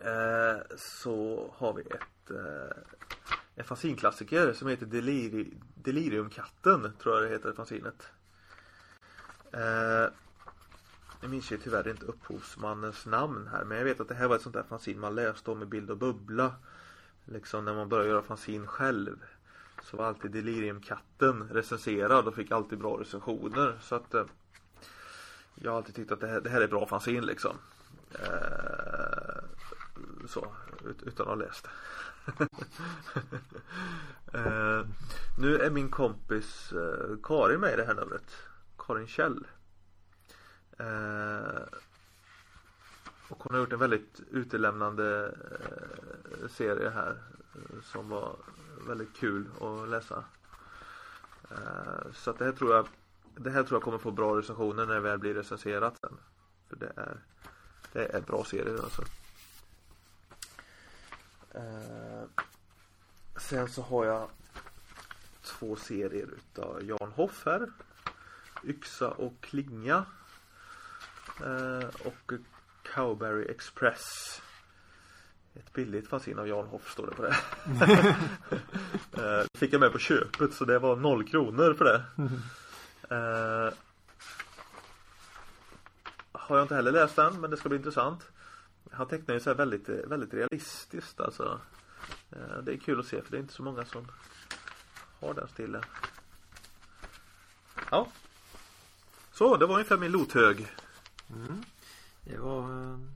[0.00, 2.76] Eh, så har vi ett eh,
[3.54, 6.92] en fanzinklassiker som heter Deliri, Deliriumkatten.
[7.02, 8.08] Tror jag det heter fanzinet.
[9.52, 10.08] Eh,
[11.20, 14.36] jag minns ju tyvärr inte upphovsmannens namn här men jag vet att det här var
[14.36, 16.54] ett sånt där fanzin man läste om i bild och bubbla.
[17.24, 19.18] Liksom när man började göra fanzin själv.
[19.82, 23.78] Så var alltid Deliriumkatten recenserad och fick alltid bra recensioner.
[23.82, 24.24] Så att eh,
[25.54, 27.56] jag har alltid tyckt att det här, det här är bra fanzine liksom.
[28.14, 29.44] Eh,
[30.28, 30.52] så,
[30.84, 31.68] ut, utan att ha läst.
[34.32, 34.86] eh,
[35.38, 38.36] nu är min kompis eh, Karin med i det här numret.
[38.78, 39.46] Karin Kjell.
[40.78, 41.62] Eh,
[43.28, 45.34] och hon har gjort en väldigt utelämnande
[46.42, 47.22] eh, serie här
[47.54, 48.36] Eh, som var
[48.86, 50.24] väldigt kul att läsa.
[51.50, 52.88] Eh, så att det här tror jag
[53.34, 56.18] Det här tror jag kommer få bra recensioner när det väl blir recenserat sen.
[56.68, 57.16] För det är
[57.92, 59.02] Det är bra serier alltså.
[61.54, 62.24] Eh,
[63.36, 64.28] sen så har jag
[65.42, 67.72] två serier utav Jan Hoff här.
[68.64, 70.04] Yxa och klinga.
[72.04, 72.32] Och
[72.94, 74.42] Cowberry Express.
[75.54, 77.36] Ett billigt fanzine av Jan Hoff står det på det.
[79.40, 82.04] eh, fick jag med på köpet så det var noll kronor för det.
[83.14, 83.74] Eh,
[86.32, 88.30] har jag inte heller läst den men det ska bli intressant.
[88.90, 91.60] Han tecknar ju så här väldigt, väldigt realistiskt alltså.
[92.30, 94.06] Eh, det är kul att se för det är inte så många som
[95.20, 95.82] har den stilen.
[97.90, 98.08] Ja.
[99.32, 100.74] Så, det var ungefär min lothög.
[101.30, 101.64] Mm.
[102.20, 103.10] Det var en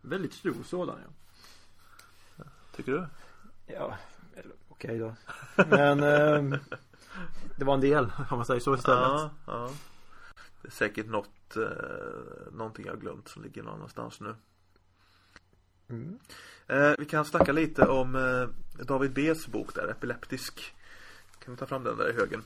[0.00, 1.25] väldigt stor sådan ja.
[2.76, 3.06] Tycker du?
[3.66, 3.96] Ja,
[4.68, 5.14] okej då.
[5.56, 6.58] Men eh,
[7.56, 8.98] det var en del om man säger så istället.
[8.98, 9.70] Ja, ja.
[10.62, 14.34] Det är säkert något, eh, någonting jag har glömt som ligger någon annanstans nu.
[15.88, 16.18] Mm.
[16.66, 20.74] Eh, vi kan snacka lite om eh, David B's bok där, Epileptisk.
[21.38, 22.42] Kan vi ta fram den där i högen?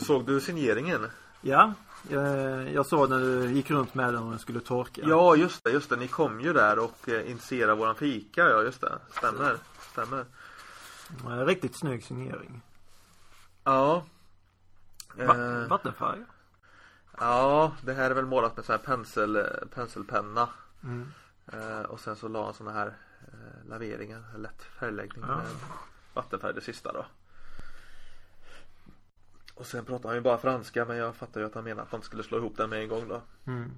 [0.00, 1.06] Såg du signeringen?
[1.40, 1.72] Ja,
[2.10, 5.00] eh, jag såg när du gick runt med den och den skulle torka.
[5.04, 5.96] Ja, just det, just det.
[5.96, 8.40] Ni kom ju där och eh, initierade våran fika.
[8.48, 8.98] Ja, just det.
[9.10, 9.56] Stämmer.
[9.92, 10.24] Stämmer.
[11.46, 12.62] Riktigt snygg signering.
[13.64, 14.04] Ja.
[15.16, 16.18] Va- Eh, vattenfärg.
[17.18, 20.48] ja, det här är väl målat med så här pensel, penselpenna.
[20.84, 21.08] Mm.
[21.52, 22.86] Eh, och sen så la han såna här
[23.32, 25.36] eh, laveringar, lätt färgläggning Ja.
[25.36, 25.46] med
[26.14, 27.06] vattenfärg det sista då.
[29.60, 31.92] Och sen pratar han ju bara franska men jag fattar ju att han menar att
[31.92, 33.22] man skulle slå ihop den med en gång då.
[33.46, 33.72] Mm.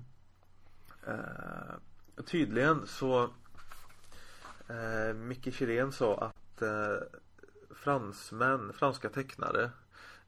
[1.06, 3.22] Eh, tydligen så
[4.68, 6.96] eh, Micke Chirén sa att eh,
[7.70, 9.70] fransmän, franska tecknare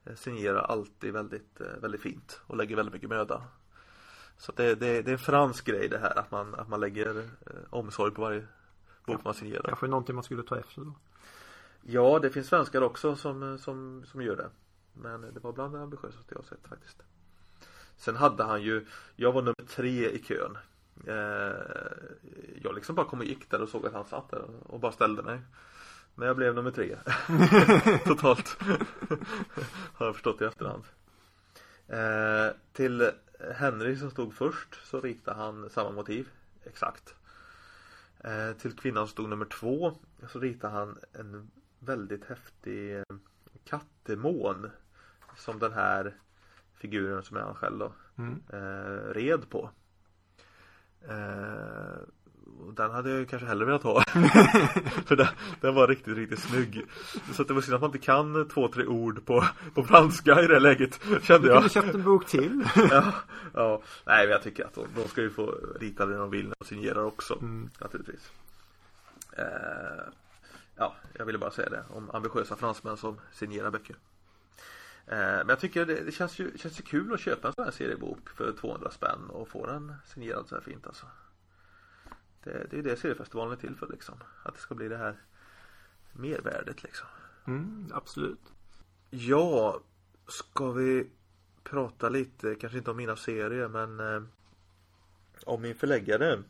[0.05, 3.42] eh, signerar alltid väldigt, eh, väldigt fint och lägger väldigt mycket möda.
[4.38, 7.18] Så det, det, det är en fransk grej det här att man, att man lägger
[7.18, 7.24] eh,
[7.70, 8.46] omsorg på varje
[9.07, 9.62] bok man signerar.
[9.62, 10.94] Kanske någonting man skulle ta efter då.
[11.82, 14.50] Ja, det finns svenskar också som, som, som gör det.
[14.95, 17.03] Men det var bland det ambitiösaste jag sett faktiskt.
[17.97, 18.86] Sen hade han ju,
[19.16, 20.59] jag var nummer tre i kön.
[21.07, 21.55] Eh,
[22.62, 24.92] jag liksom bara kom och gick där och såg att han satt där och bara
[24.92, 25.40] ställde mig.
[26.14, 26.97] Men jag blev nummer tre.
[28.05, 28.57] Totalt.
[29.95, 30.84] har jag förstått i efterhand.
[31.88, 33.11] Eh, till
[33.55, 36.28] Henry som stod först så ritade han samma motiv.
[36.64, 37.14] Exakt.
[38.18, 39.92] Eh, till kvinnan som stod nummer två
[40.28, 43.03] så ritade han en väldigt häftig
[43.64, 44.70] kattemån.
[45.37, 46.14] Som den här
[46.74, 48.43] figuren som är han själv då Mm.
[48.53, 49.70] eh, red på.
[51.09, 51.99] Eh,
[52.66, 54.03] och den hade jag ju kanske hellre velat ha.
[55.07, 55.26] För den,
[55.61, 56.85] den var riktigt, riktigt snygg.
[57.32, 60.47] Så det var synd att man inte kan två, tre ord på, på franska i
[60.47, 61.01] det läget.
[61.22, 61.57] Kände Du jag.
[61.57, 62.64] kunde köpt en bok till.
[62.91, 63.12] ja,
[63.55, 63.82] ja.
[64.07, 66.55] Nej men jag tycker att de, de ska ju få rita det de vill när
[66.59, 67.35] de signerar också.
[67.41, 67.70] Mm.
[67.80, 68.30] Naturligtvis.
[69.32, 69.45] Eh,
[70.76, 73.97] ja, jag ville bara säga det om ambitiösa fransmän som signerar böcker.
[75.07, 77.64] Eh, men jag tycker det, det känns, ju, känns ju kul att köpa en sån
[77.64, 81.07] här seriebok för 200 spänn och få den signerad så här fint alltså.
[82.44, 84.14] Det, det är det seriefestivalen är till för liksom.
[84.42, 85.16] Att det ska bli det här
[86.12, 87.07] mervärdet liksom.
[87.46, 88.52] Mm, absolut.
[89.11, 89.80] Ja,
[90.28, 91.11] ska vi
[91.64, 94.22] prata lite, kanske inte om mina serier men eh,
[95.46, 96.42] om min förläggare.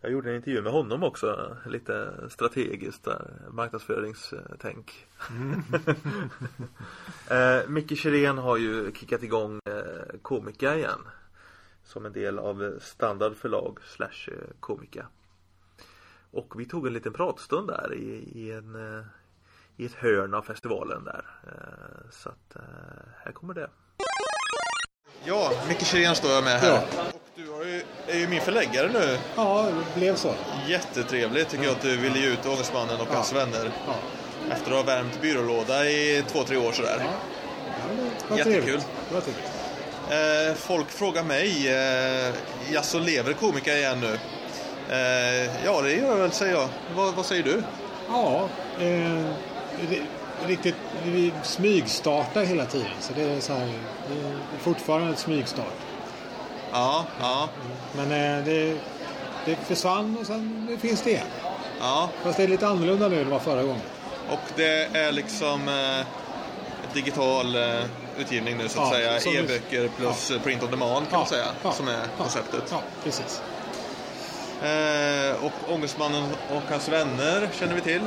[0.00, 5.06] Jag gjorde en intervju med honom också, lite strategiskt där, marknadsföringstänk.
[7.30, 11.00] eh, Micke Chirén har ju kickat igång eh, Komika igen.
[11.84, 15.06] Som en del av Standard förlag slash eh, Komika.
[16.30, 19.04] Och vi tog en liten pratstund där i, i en
[19.76, 21.24] i ett hörn av festivalen där.
[21.46, 22.62] Eh, Så att eh,
[23.24, 23.70] här kommer det.
[25.24, 26.82] Ja, Micke Chirén står jag med här.
[26.82, 26.88] Och
[27.38, 29.18] du är ju min förläggare nu.
[29.36, 30.34] Ja, det blev så.
[30.68, 33.70] Jättetrevligt tycker jag att du ville ge ut Ångestmannen och hans vänner.
[33.86, 33.94] Ja.
[34.52, 37.00] Efter att ha värmt byrålåda i två, tre år sådär.
[37.00, 37.10] Ja,
[38.28, 38.80] var Jättekul.
[40.10, 42.34] Eh, folk frågar mig, eh,
[42.72, 44.18] jaså lever komiker igen nu?
[44.94, 46.68] Eh, ja, det gör jag väl säger jag.
[46.96, 47.62] Vad, vad säger du?
[48.08, 48.48] Ja,
[48.80, 49.30] eh,
[50.46, 52.90] riktigt, vi smygstartar hela tiden.
[53.00, 53.72] Så det är så här,
[54.08, 55.87] det är fortfarande ett smygstart.
[56.72, 57.48] Ja, ja,
[57.96, 58.76] Men eh, det,
[59.44, 61.26] det försvann och sen finns det igen.
[61.80, 62.08] ja.
[62.22, 63.82] Fast det är lite annorlunda nu än det var förra gången.
[64.30, 66.06] Och det är liksom eh,
[66.94, 67.80] digital eh,
[68.18, 69.40] utgivning nu så att Ja, säga.
[69.40, 71.44] E-böcker plus eh, print on demand kan man säga.
[71.62, 72.62] ja, som är ja, konceptet.
[72.70, 73.40] Ja, precis.
[74.62, 78.00] Eh, och Ångestmannen och hans vänner känner vi till.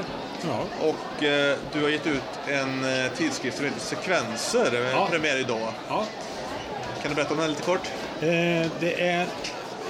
[0.48, 4.72] Ja, Och eh, du har gett ut en eh, tidskrift som heter Sekvenser.
[4.72, 5.08] med Ja.
[5.12, 5.74] Premiär idag.
[5.90, 6.06] ja.
[7.02, 7.92] Kan du berätta om den lite kort?
[8.22, 9.28] Eh, det är,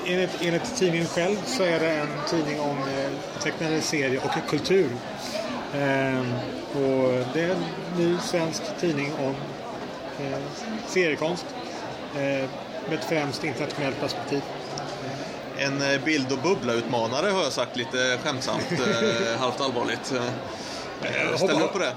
[0.06, 4.90] enligt, enligt tidningen själv så är det en tidning om eh, tecknade serier och kultur.
[5.74, 6.20] Eh,
[6.74, 7.64] och det är en
[7.98, 9.36] ny svensk tidning om
[10.26, 10.40] eh,
[10.88, 11.46] seriekonst
[12.14, 14.42] med ett främst internationellt perspektiv.
[15.58, 18.64] En bild och bubbla-utmanare har jag sagt lite skämtsamt,
[19.40, 20.06] halvt allvarligt.
[21.36, 21.94] Ställer du upp på det?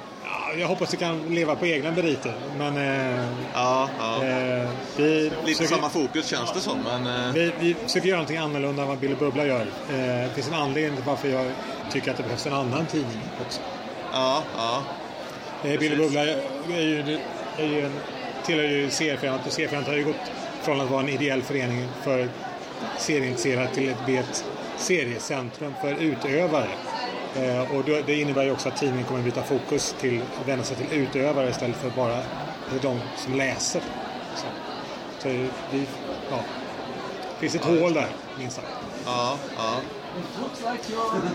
[0.54, 2.34] Ja, jag hoppas det kan leva på egna meriter.
[2.58, 4.24] Men eh, Ja, ja.
[4.24, 6.78] eh, vi, Lite försöker, samma fokus känns det som.
[6.84, 9.60] Men, eh, vi, vi försöker göra någonting annorlunda än vad Bill och Bubbla gör.
[9.60, 11.46] Eh, det finns en anledning till varför jag
[11.90, 13.60] tycker att det behövs en annan tidning också.
[14.12, 14.82] ja, ja.
[15.64, 17.18] Eh, Bill och Bubbla är ju,
[17.58, 17.92] är ju en,
[18.46, 20.30] tillhör ju CF-föreningen och CF-föreningen har ju gått
[20.62, 22.28] från att vara en ideell förening för
[22.98, 24.44] serieintresserade till att bli ett
[24.76, 26.68] seriecentrum för utövare.
[27.36, 30.76] Eh, och det innebär ju också att tidningen kommer byta fokus till att vända sig
[30.76, 32.18] till utövare istället för bara
[32.82, 33.82] de som läser.
[34.36, 34.46] Så,
[35.18, 35.86] så vi,
[36.30, 36.44] ja,
[37.34, 38.08] det finns ett hål där,
[38.38, 38.68] minst sagt.
[39.06, 39.76] Ja, ja.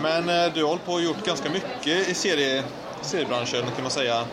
[0.02, 2.64] Men eh, du har hållit på och gjort ganska mycket i serie,
[3.02, 4.14] seriebranschen kan man säga.
[4.14, 4.24] Ja,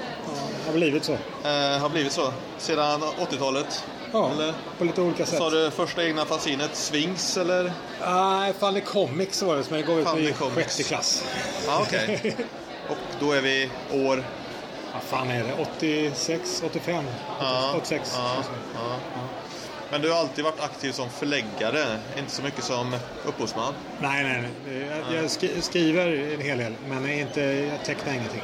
[0.65, 1.13] har blivit så.
[1.13, 2.33] Eh, har blivit så.
[2.57, 3.85] Sedan 80-talet.
[4.11, 4.53] Ja, Eller?
[4.77, 5.37] på lite olika sätt.
[5.39, 7.73] Sa du första egna fanzinet Swings eller?
[8.05, 11.23] Nej, Funny Comics var det som jag gav ut i sjätte klass.
[11.67, 12.35] Ja, okej.
[12.89, 14.23] Och då är vi år?
[14.93, 15.53] Vad fan är det?
[15.61, 17.03] 86, 85?
[17.39, 18.11] Ja, 86?
[18.15, 18.35] Ja,
[18.75, 18.95] ja.
[19.91, 22.95] Men du har alltid varit aktiv som förläggare, inte så mycket som
[23.25, 23.73] upphovsman.
[23.99, 24.87] Nej, nej, nej.
[25.13, 28.41] Jag, jag skri- skriver en hel del, men inte, jag tecknar ingenting.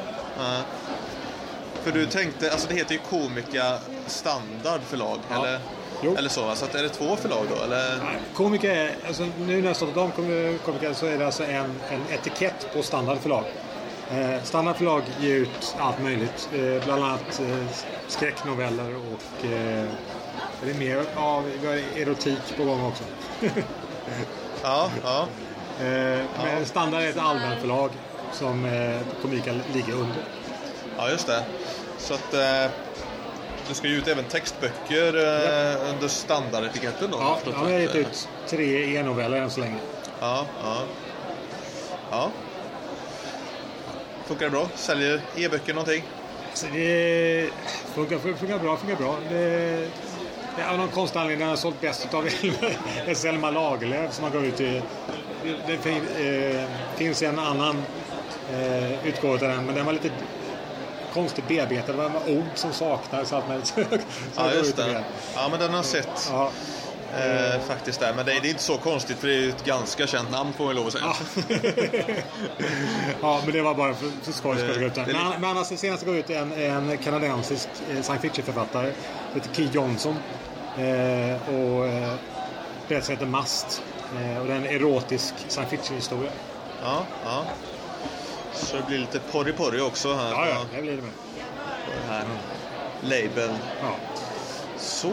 [1.85, 1.91] Ja.
[1.91, 3.77] För du tänkte, alltså det heter ju Komika
[4.07, 5.35] Standard förlag, Ja.
[5.47, 5.59] eller?
[6.03, 6.15] Jo.
[6.17, 7.63] Eller så, så att är det två förlag då?
[7.63, 7.97] Eller?
[8.03, 11.43] Nej, Komiker är, alltså nu när jag startat om kom- komiker så är det alltså
[11.43, 13.43] en, en etikett på Standard förlag.
[14.11, 16.49] Eh, Standard förlag ger ut allt möjligt.
[16.53, 17.65] Eh, bland annat eh,
[18.07, 19.83] skräcknoveller och eh,
[20.61, 23.03] är det mer av vi har erotik på gång också.
[24.63, 25.27] Ja, ja.
[25.85, 27.89] Eh, men Standard är ett allmänförlag
[28.33, 30.23] som eh, komiker ligger under.
[30.97, 31.43] Ja, just det.
[31.97, 32.71] Så att eh,
[33.67, 37.17] du ska ju ut även textböcker eh, under standardetiketten då?
[37.19, 39.77] Ja, jag har gett ut tre e-noveller än så länge.
[40.19, 40.77] Ja, ja.
[42.11, 42.31] Ja.
[44.25, 44.67] Funkar det bra?
[44.75, 46.03] Säljer e-böcker någonting?
[46.53, 47.49] Så det
[47.95, 49.15] funkar, funkar bra, funkar bra.
[49.29, 49.89] Det,
[50.57, 52.29] det, av någon konstig anledning har jag sålt bäst av
[53.13, 54.81] Selma Lagerlöf som har gått ut i...
[55.67, 55.89] Det
[56.59, 57.83] eh, finns en annan
[58.53, 60.11] eh, utgåva till den, men den var lite
[61.13, 61.91] konstigt bearbetad.
[61.91, 63.33] Det var ord som saknades.
[63.33, 63.73] allt möjligt.
[64.35, 65.03] Ja, just det.
[65.35, 66.51] Ja, men den har jag sett Ja,
[67.17, 68.13] eh, faktiskt där.
[68.15, 70.53] Men det, det är inte så konstigt för det är ju ett ganska känt namn
[70.53, 71.13] får man lov att säga.
[73.21, 74.83] ja, men det var bara för, för skojs skull.
[74.83, 78.91] Är Men, men annars senast går ut en, en kanadensisk eh, science fiction-författare.
[79.33, 80.15] heter Key Johnson.
[80.77, 82.13] Eh, och eh,
[82.87, 83.83] berättelsen heter Mast.
[84.15, 86.31] Eh, och det är en erotisk science fiction-historia.
[86.83, 87.43] Ja, ja.
[88.53, 90.31] Så det blir lite porri-porri också här.
[90.31, 91.11] Ja, ja, det blir det med.
[92.09, 92.25] här
[93.01, 93.57] labeln.
[93.81, 93.95] Ja.
[94.77, 95.07] Så.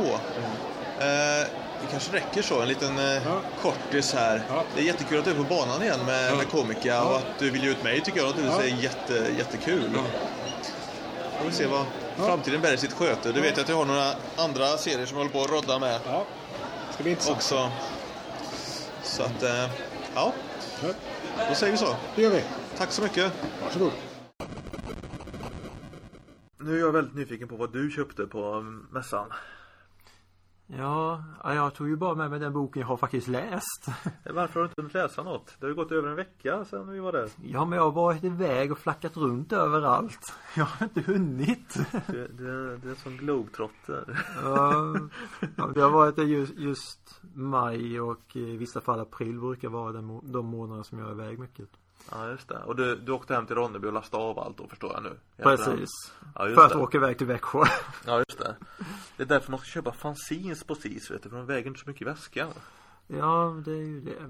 [0.98, 1.46] Eh,
[1.82, 2.60] det kanske räcker så.
[2.60, 3.40] En liten eh, Ja.
[3.62, 4.42] kortis här.
[4.48, 4.62] Ja.
[4.74, 6.36] Det är jättekul att du är på banan igen med, Ja.
[6.36, 7.02] med komika Ja.
[7.02, 8.76] och att du vill ge ut mig tycker jag naturligtvis Ja.
[8.78, 9.90] är jätte, jättekul.
[9.94, 10.00] Ja.
[11.38, 11.84] Får vi se vad
[12.16, 13.32] framtiden bär i sitt sköte.
[13.32, 16.00] Du vet att jag har några andra serier som jag håller på att rodda med
[16.06, 16.24] ja.
[16.88, 17.36] Det ska bli intressant.
[17.36, 17.70] också.
[19.02, 19.66] Så att, eh,
[20.14, 20.32] ja,
[20.82, 21.96] Ja, då säger vi så.
[22.16, 22.42] det gör vi.
[22.80, 23.32] Tack så mycket.
[23.62, 23.92] Varsågod.
[26.58, 28.60] Nu är jag väldigt nyfiken på vad du köpte på
[28.90, 29.26] mässan.
[30.66, 33.86] Ja, ja, jag tog ju bara med mig den boken jag har faktiskt läst.
[34.30, 35.56] Varför har du inte hunnit läsa något?
[35.58, 37.30] Det har ju gått över en vecka sedan vi var där.
[37.42, 40.32] Ja, men jag har varit iväg och flackat runt överallt.
[40.56, 41.78] Jag har inte hunnit.
[42.06, 44.24] Du, du, du är sån globetrotter.
[44.42, 44.94] Ja,
[45.74, 50.82] det har varit just, just maj och i vissa fall april brukar vara de månader
[50.82, 51.79] som jag är iväg mycket.
[52.10, 52.58] Ja just det.
[52.58, 55.08] Och du, du åkte hem till Ronneby och lastade av allt då förstår jag nu.
[55.08, 55.88] Hjälpte Precis.
[56.34, 56.78] Ja, just För att det.
[56.78, 57.64] åka iväg till Växjö.
[58.06, 58.56] Ja just det.
[59.16, 61.28] Det är därför man ska köpa fanzines på SIS vet du.
[61.28, 62.48] För de väger inte så mycket i väskan.
[63.06, 64.20] Ja, det är ju det.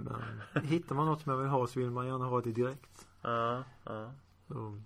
[0.52, 3.06] Men hittar man något som jag vill ha så vill man gärna ha det direkt.
[3.22, 4.12] Ja, ja.
[4.48, 4.80] Så.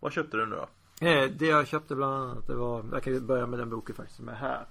[0.00, 0.68] Vad köpte du nu då?
[1.06, 4.16] Eh, Det jag köpte bland annat, det var, jag kan börja med den boken faktiskt
[4.16, 4.66] som är här.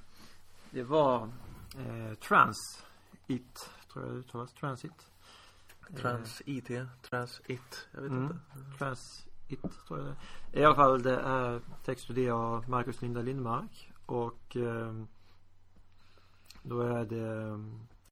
[0.71, 1.29] Det var
[1.77, 2.83] eh, Trans
[3.27, 4.53] It, tror jag det uttalas.
[4.53, 4.91] Transit.
[5.95, 6.67] Trans IT,
[7.09, 7.87] Trans IT.
[7.91, 8.23] Jag vet Mm.
[8.23, 8.37] inte.
[8.77, 10.59] Trans It, tror jag det.
[10.59, 13.93] I alla fall det är text det av Marcus Linda Lindmark.
[14.05, 15.03] Och eh,
[16.63, 17.57] då är det eh,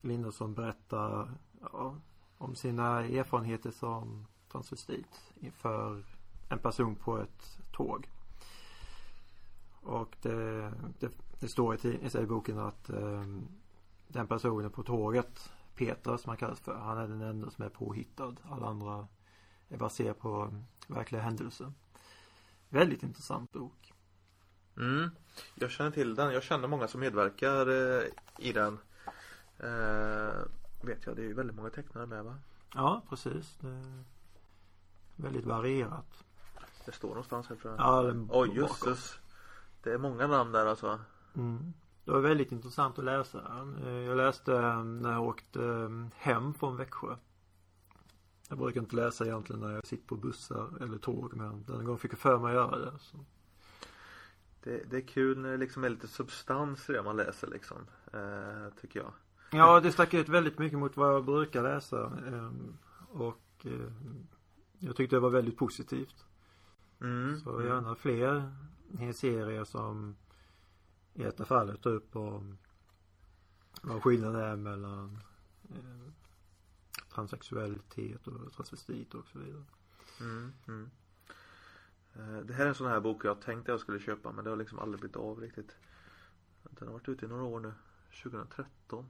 [0.02, 1.96] Linda som berättar ja,
[2.38, 6.04] om sina erfarenheter som transvestit inför
[6.50, 8.10] en person på ett tåg.
[9.84, 13.24] Och det, det, det står i, i boken att eh,
[14.08, 17.70] den personen på tåget, Peter som han kallas för, han är den enda som är
[17.70, 18.36] påhittad.
[18.44, 19.08] Alla andra
[19.70, 20.54] är baserade på
[20.88, 21.74] verkliga händelser.
[22.70, 23.94] Väldigt intressant bok.
[24.78, 25.10] Mm.
[25.56, 26.34] Jag känner till den.
[26.34, 28.04] Jag känner många som medverkar eh,
[28.38, 28.80] i den.
[29.58, 30.42] Eh,
[30.84, 32.38] vet jag, det är ju väldigt många tecknare med va?
[32.76, 33.58] Ja, precis.
[35.16, 36.24] Väldigt varierat.
[36.86, 37.82] Det står någonstans här tror jag.
[37.82, 38.56] Ja, den Oj bakom.
[38.56, 39.20] jösses.
[39.84, 41.00] Det är många namn där alltså.
[41.36, 41.74] Mm.
[42.06, 43.68] Det var väldigt intressant att läsa.
[43.86, 47.16] Eh, Jag läste eh, när jag åkte eh, hem från Växjö.
[48.50, 51.98] Jag brukar inte läsa egentligen när jag sitter på bussar eller tåg men denna gång
[51.98, 53.00] fick jag för mig att göra det.
[53.00, 53.18] Så.
[54.64, 57.78] Det, det är kul när det liksom är lite substans i det man läser liksom.
[58.14, 59.12] Eh, tycker jag.
[59.52, 62.04] Ja, det stack ut väldigt mycket mot vad jag brukar läsa.
[62.28, 62.50] eh,
[63.10, 63.92] Och eh,
[64.80, 66.26] jag tyckte det var väldigt positivt.
[67.02, 67.40] Mm.
[67.40, 68.52] Så gärna fler
[69.14, 70.16] serier som
[71.14, 72.58] i detta fallet tar upp om
[73.82, 75.20] vad skillnaden är mellan
[75.70, 76.12] eh,
[77.14, 79.64] transsexualitet och transvestit och så vidare.
[80.20, 80.90] Mm, mm.
[82.14, 84.50] Eh, Det här är en sån här bok jag tänkte jag skulle köpa men det
[84.50, 85.76] har liksom aldrig blivit av riktigt.
[86.64, 87.74] Den har varit ute i några år nu.
[88.24, 89.06] 2013.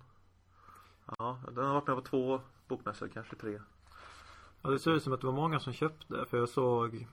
[1.06, 3.60] Ja, den har varit med på två bokmässor, kanske tre.
[4.62, 7.08] Ja, det ser ut som att det var många som köpte för jag såg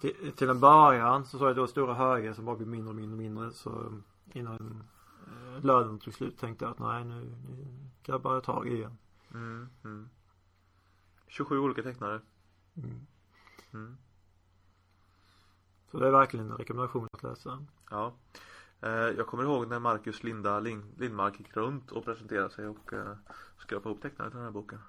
[0.00, 2.94] till, till en början så såg jag då stora högar som bara blev mindre och
[2.94, 4.00] mindre och mindre så
[4.36, 4.84] innan
[5.26, 7.66] eh, lördagen tog slut tänkte jag att nej nu, nu
[8.02, 8.98] grabbar jag tag i den.
[9.34, 10.08] Mm, mm.
[11.28, 12.20] 27 olika tecknare.
[12.76, 13.06] Mm.
[13.72, 13.96] Mm.
[15.90, 17.66] Så det är verkligen en rekommendation att läsa.
[17.90, 18.14] Ja.
[18.80, 22.92] Eh, Jag kommer ihåg när Marcus Linda Lind- Lindmark gick runt och presenterade sig och
[22.92, 23.16] eh,
[23.58, 24.80] skrapade ihop tecknare till den här boken.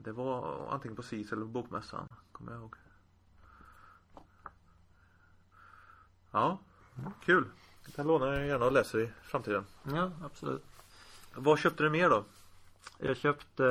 [0.00, 2.76] Det var antingen på SIS eller på Bokmässan, kommer jag ihåg.
[6.30, 6.58] Ja,
[7.24, 7.48] kul.
[7.94, 9.64] Den lånar jag gärna och läser i framtiden.
[9.82, 10.64] Ja, absolut.
[11.34, 12.24] Vad köpte du mer då?
[12.98, 13.64] Jag köpte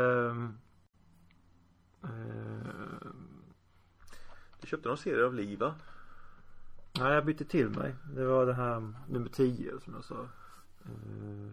[2.04, 2.10] eh,
[4.62, 5.76] Du köpte någon serie av Liv va?
[7.00, 7.96] Nej, jag bytte till mig.
[8.16, 10.28] Det var det här nummer 10 som jag sa.
[10.86, 11.52] Eh,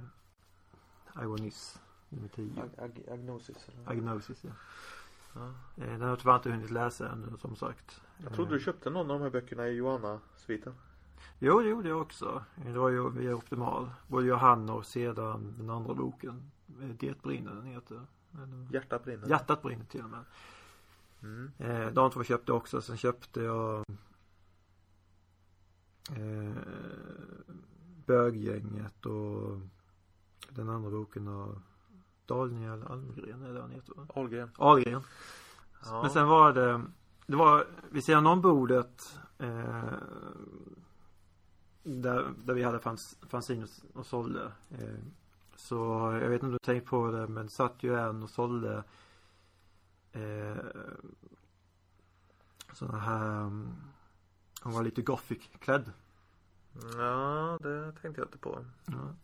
[1.13, 2.63] Agonis nummer 10.
[2.79, 3.91] Ag Agnosis eller?
[3.91, 4.51] Agnosis, ja.
[5.35, 5.47] Ja.
[5.85, 8.01] Eh, Den har jag tyvärr inte hunnit läsa ännu som sagt.
[8.25, 10.75] Jag trodde du köpte någon av de här böckerna i Johanna-sviten.
[11.39, 12.45] Jo, det gjorde jag också.
[12.55, 13.91] Det var ju via Optimal.
[14.09, 16.51] Både Johanna och sedan den andra boken.
[16.99, 18.07] Det brinner den heter.
[18.35, 19.29] Eller, Hjärtat brinner.
[19.29, 20.25] Hjärtat brinner till och med.
[21.23, 21.51] Mm.
[21.59, 22.83] Eh, de två köpte jag också.
[22.83, 23.85] Sen köpte jag
[26.11, 26.53] eh,
[28.07, 29.61] Böggänget och
[30.49, 31.62] den andra boken av
[32.27, 34.07] Daniel Almgren är det han heter va?
[34.14, 34.51] Ahlgren.
[34.57, 35.03] Ahlgren.
[35.85, 36.03] Ja.
[36.03, 36.83] Men sen var det
[37.27, 39.85] Det var vid sidan om bordet eh,
[41.83, 42.80] där, där vi hade
[43.28, 44.99] fanzine och, och sålde eh,
[45.57, 45.76] Så
[46.22, 48.85] jag vet inte om du tänkt på det men satt ju en och sålde
[50.12, 50.57] eh,
[52.72, 53.74] Sådana här mm,
[54.62, 55.93] Hon var lite gothic klädd
[56.97, 58.64] Ja, det tänkte jag inte på.
[58.87, 59.14] ja.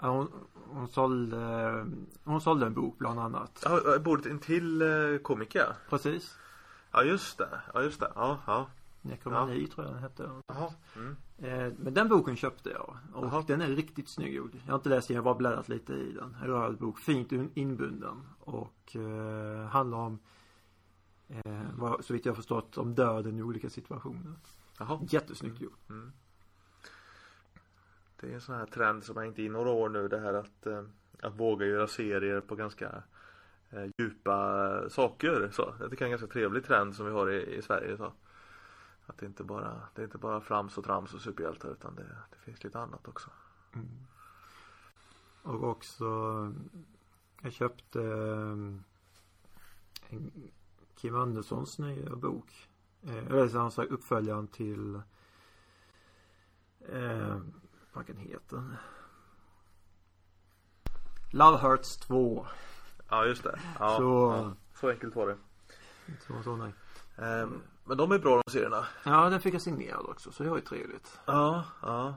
[0.00, 1.86] Ja, hon, hon sålde
[2.24, 5.74] Hon sålde en bok bland annat Ja, bordet intill eh, komiker.
[5.88, 6.36] Precis
[6.92, 7.60] Ja, just det.
[7.74, 8.12] Ja, just det.
[8.14, 8.66] Ja, ja.
[9.06, 10.70] Nekromani tror jag den hette Jaha.
[10.96, 11.16] Mm.
[11.38, 13.44] Eh, Men den boken köpte jag och Jaha.
[13.46, 14.50] den är riktigt snygg gjord.
[14.66, 16.36] Jag har inte läst den, jag har bara bläddrat lite i den.
[16.42, 20.18] En röd bok, fint in- inbunden och eh, handlar om
[21.28, 24.32] eh, vad, så vitt jag har förstått om döden i olika situationer.
[24.78, 25.00] Jaha.
[25.08, 25.88] Jättesnyggt gjort.
[25.90, 26.12] Mm.
[28.20, 30.34] Det är en sån här trend som har hängt i några år nu det här
[30.34, 30.82] att, eh,
[31.22, 33.02] att våga göra serier på ganska
[33.70, 35.48] eh, djupa saker.
[35.52, 35.74] Så.
[35.78, 37.96] Det är en ganska trevlig trend som vi har i, i Sverige.
[37.96, 38.12] Så.
[39.06, 42.16] Att det inte bara det är inte bara frams och trams och superhjältar utan det,
[42.30, 43.30] det finns lite annat också.
[43.74, 43.88] Mm.
[45.42, 46.04] Och också
[47.42, 48.50] jag köpte eh,
[50.08, 50.32] en
[50.94, 52.68] Kim Anderssons nya bok.
[53.02, 54.94] Eh, Eller så han sa uppföljaren till
[56.88, 57.38] eh,
[57.92, 58.76] vad kan den heter?
[61.32, 62.46] Love Hurts 2.
[63.08, 63.60] Ja just det.
[63.78, 65.36] Ja, Så- ja, så enkelt var det.
[66.26, 66.72] Så, så nej.
[67.18, 68.86] Ehm, men de är bra de serierna.
[69.04, 71.20] Ja, den fick jag signerad också så det var ju trevligt.
[71.26, 71.88] Ja, ja.
[72.10, 72.16] ja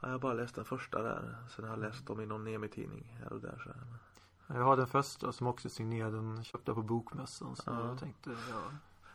[0.00, 1.36] jag har bara läst den första där.
[1.56, 3.62] Sen har jag läst dem i någon Nemi-tidning här och där.
[3.64, 3.70] Så.
[4.54, 6.12] Jag har den första som också är signerad.
[6.12, 7.56] Den köpte jag på bokmässan.
[7.56, 7.86] Så Ja.
[7.88, 8.60] jag tänkte, ja.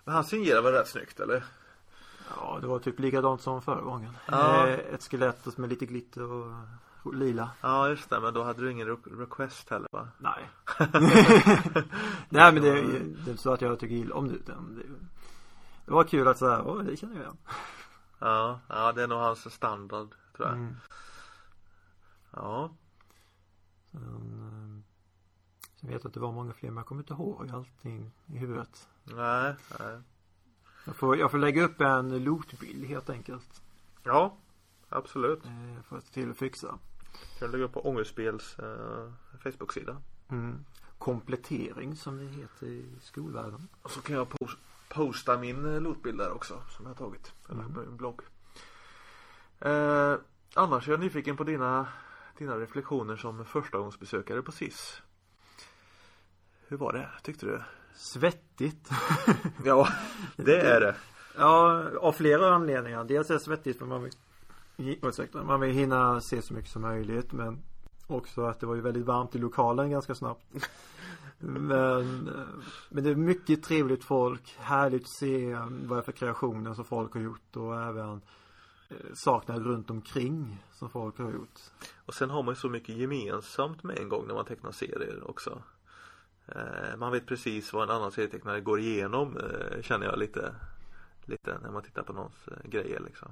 [0.03, 1.43] Men han signerar väl rätt snyggt eller?
[2.37, 4.17] Ja, det var typ likadant som förra gången.
[4.31, 4.67] Ja.
[4.67, 6.53] Eh, Ett skelett med lite glitter och
[7.05, 7.51] lila.
[7.61, 10.07] Ja just det, men då hade du ingen re- request heller va?
[10.17, 10.49] Nej.
[12.29, 14.83] Nej men det, det är inte så att jag tycker illa om det utan det,
[15.85, 17.37] det var kul att säga, åh det känner jag igen.
[18.19, 20.57] Ja, ja det är nog hans standard tror jag.
[20.57, 20.75] Mm.
[22.31, 22.71] Ja.
[23.91, 24.83] Sen, eh,
[25.79, 28.37] sen vet jag att det var många fler men jag kommer inte ihåg allting i
[28.37, 28.87] huvudet.
[29.03, 29.99] Nej, nej.
[30.85, 33.61] Jag får, jag får lägga upp en lootbild helt enkelt.
[34.03, 34.37] Ja,
[34.89, 35.45] absolut.
[35.45, 36.77] Eh, för att till att fixa.
[37.39, 39.11] Kan du lägga upp på Ångestspels eh,
[39.43, 39.97] Facebook-sida.
[40.29, 40.65] Mm.
[40.97, 43.67] Komplettering som det heter i skolvärlden.
[43.81, 44.57] Och så kan jag pos-
[44.89, 47.31] posta min eh, lootbild där också som jag har tagit.
[47.49, 47.73] Eller Mm.
[47.73, 48.21] på min blogg.
[49.59, 50.15] Eh,
[50.53, 51.87] annars är jag nyfiken på dina,
[52.37, 55.01] dina reflektioner som förstagångsbesökare på SIS.
[56.67, 57.61] Hur var det, tyckte du?
[57.95, 58.89] Svettigt.
[59.65, 59.87] Ja,
[60.35, 60.95] det är det.
[61.37, 63.03] Ja, av flera anledningar.
[63.03, 64.09] Dels är det svettigt för man
[65.01, 67.63] ursäkta, man vill hinna se så mycket som möjligt men
[68.07, 70.45] också att det var ju väldigt varmt i lokalen ganska snabbt.
[71.43, 72.43] Men, eh,
[72.89, 74.55] men det är mycket trevligt folk.
[74.59, 78.21] Härligt att se vad det är för kreationer som folk har gjort och även
[78.89, 81.59] eh, sakerna runt omkring som folk har gjort.
[82.05, 85.29] Och sen har man ju så mycket gemensamt med en gång när man tecknar serier
[85.29, 85.61] också.
[86.45, 89.37] Eh, man vet precis vad en annan serietecknare går igenom
[89.81, 90.55] känner jag lite
[91.25, 93.31] Lite när man tittar på någons grejer liksom.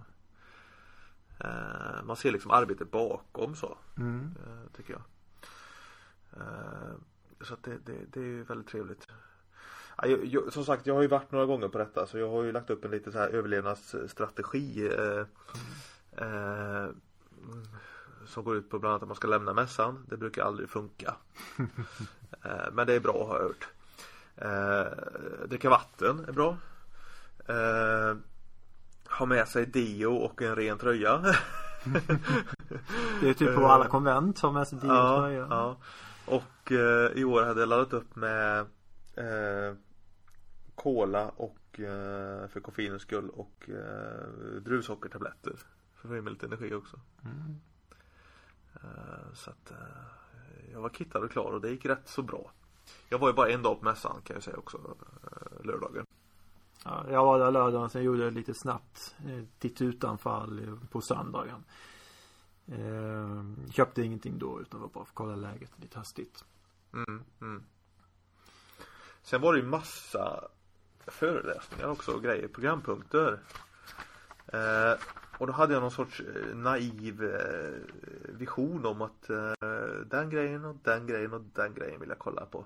[2.03, 3.77] Man ser liksom arbetet bakom så.
[3.97, 4.35] Mm.
[4.77, 5.01] Tycker jag.
[7.41, 9.07] Så att det, det, det är väldigt trevligt.
[10.03, 12.43] Jag, jag, som sagt, jag har ju varit några gånger på detta så jag har
[12.43, 14.89] ju lagt upp en lite så här överlevnadsstrategi.
[14.97, 15.25] Eh,
[16.25, 16.89] eh,
[18.25, 20.05] som går ut på bland annat att man ska lämna mässan.
[20.09, 21.15] Det brukar aldrig funka.
[22.43, 23.67] eh, men det är bra har jag hört.
[24.35, 26.57] Eh, dricka vatten är bra.
[29.17, 31.17] Ha med sig deo och en ren tröja.
[33.21, 35.47] det är typ på alla konvent, ha med sig deo och tröja.
[35.49, 35.77] Ja.
[36.25, 38.59] Och eh, i år hade jag laddat upp med
[39.15, 39.75] eh,
[40.75, 45.53] Cola och eh, för koffeinens skull och eh, druvsockertabletter.
[45.95, 46.99] För att få i mig lite energi också.
[47.23, 47.59] Mm.
[48.73, 49.77] Eh, så att eh,
[50.71, 52.51] jag var kittad och klar och det gick rätt så bra.
[53.09, 56.05] Jag var ju bara en dag på mässan kan jag säga också, eh, lördagen.
[56.83, 61.63] Ja, jag var där lördagen, sen gjorde jag lite snabbt eh, titt utanfall på söndagen.
[62.67, 66.45] Eh, köpte ingenting då utan var bara för att kolla läget lite hastigt.
[66.93, 67.63] Mm, mm.
[69.21, 70.47] Sen var det ju massa
[71.07, 73.39] föreläsningar också och grejer, programpunkter.
[74.47, 74.93] Eh,
[75.37, 79.53] och då hade jag någon sorts eh, naiv eh, vision om att eh,
[80.05, 82.65] den grejen och den grejen och den grejen vill jag kolla på.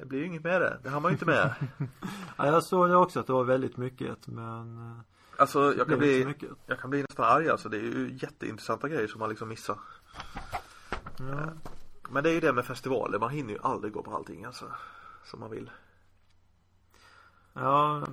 [0.00, 0.78] Det blir ju inget med det.
[0.82, 1.54] Det har man ju inte med.
[2.36, 5.00] ja, jag såg det också att det var väldigt mycket men
[5.36, 6.34] Alltså jag kan, bli,
[6.66, 7.68] jag kan bli nästan arg alltså.
[7.68, 9.78] Det är ju jätteintressanta grejer som man liksom missar.
[11.18, 11.52] Ja.
[12.10, 13.18] Men det är ju det med festivaler.
[13.18, 14.64] Man hinner ju aldrig gå på allting alltså.
[15.24, 15.70] Som man vill.
[17.52, 18.06] Ja,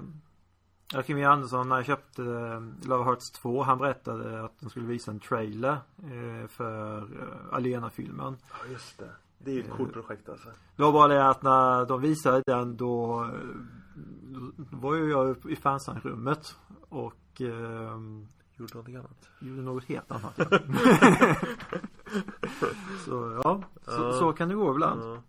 [1.06, 5.12] Kim Andersson när jag köpte eh, Love Hearts 2 han berättade att de skulle visa
[5.12, 8.38] en trailer eh, för eh, Alena-filmen.
[8.50, 9.12] Ja just det.
[9.38, 10.50] Det är ju ett coolt projekt alltså.
[10.76, 13.30] Det var bara det att när de visade den då
[14.58, 16.56] Då var ju jag i fansrummet
[16.90, 17.98] och eh,
[18.58, 19.30] Gjorde någonting annat?
[19.40, 20.46] Gjorde något helt annat ja.
[23.06, 25.02] så ja, så, så, kan det gå ibland.
[25.04, 25.22] Ja.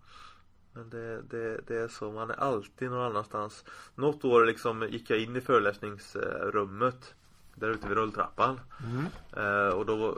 [0.73, 3.65] Men det, det, det är så, man är alltid någon annanstans.
[3.95, 7.13] Något år liksom gick jag in i föreläsningsrummet
[7.55, 8.59] där ute vid rulltrappan.
[8.83, 9.05] Mm.
[9.37, 10.17] Eh, och då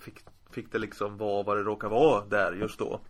[0.00, 3.00] fick, fick det liksom vara vad det råkar vara där just då.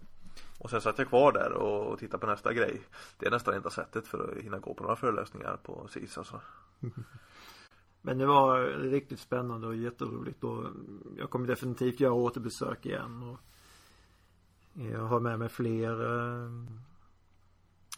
[0.58, 2.82] Och sen satt jag kvar där och, och tittade på nästa grej.
[3.18, 6.40] Det är nästan enda sättet för att hinna gå på några föreläsningar på SIS alltså.
[8.02, 10.66] Men det var riktigt spännande och jätteroligt och
[11.18, 13.38] jag kommer definitivt göra återbesök igen och
[14.72, 16.06] jag har med mig fler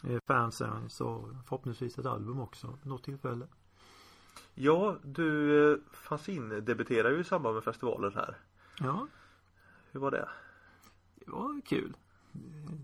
[0.02, 3.46] eh, fansen så förhoppningsvis ett album också något tillfälle.
[4.54, 8.36] Ja, du eh, fanzine-debuterar ju i samband med festivalen här.
[8.78, 9.06] Ja.
[9.94, 10.28] Hur var det?
[11.14, 11.96] Det var kul.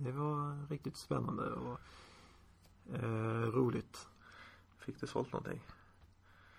[0.00, 1.80] Det var riktigt spännande och
[2.94, 4.08] eh, roligt.
[4.78, 5.60] Fick du sålt någonting?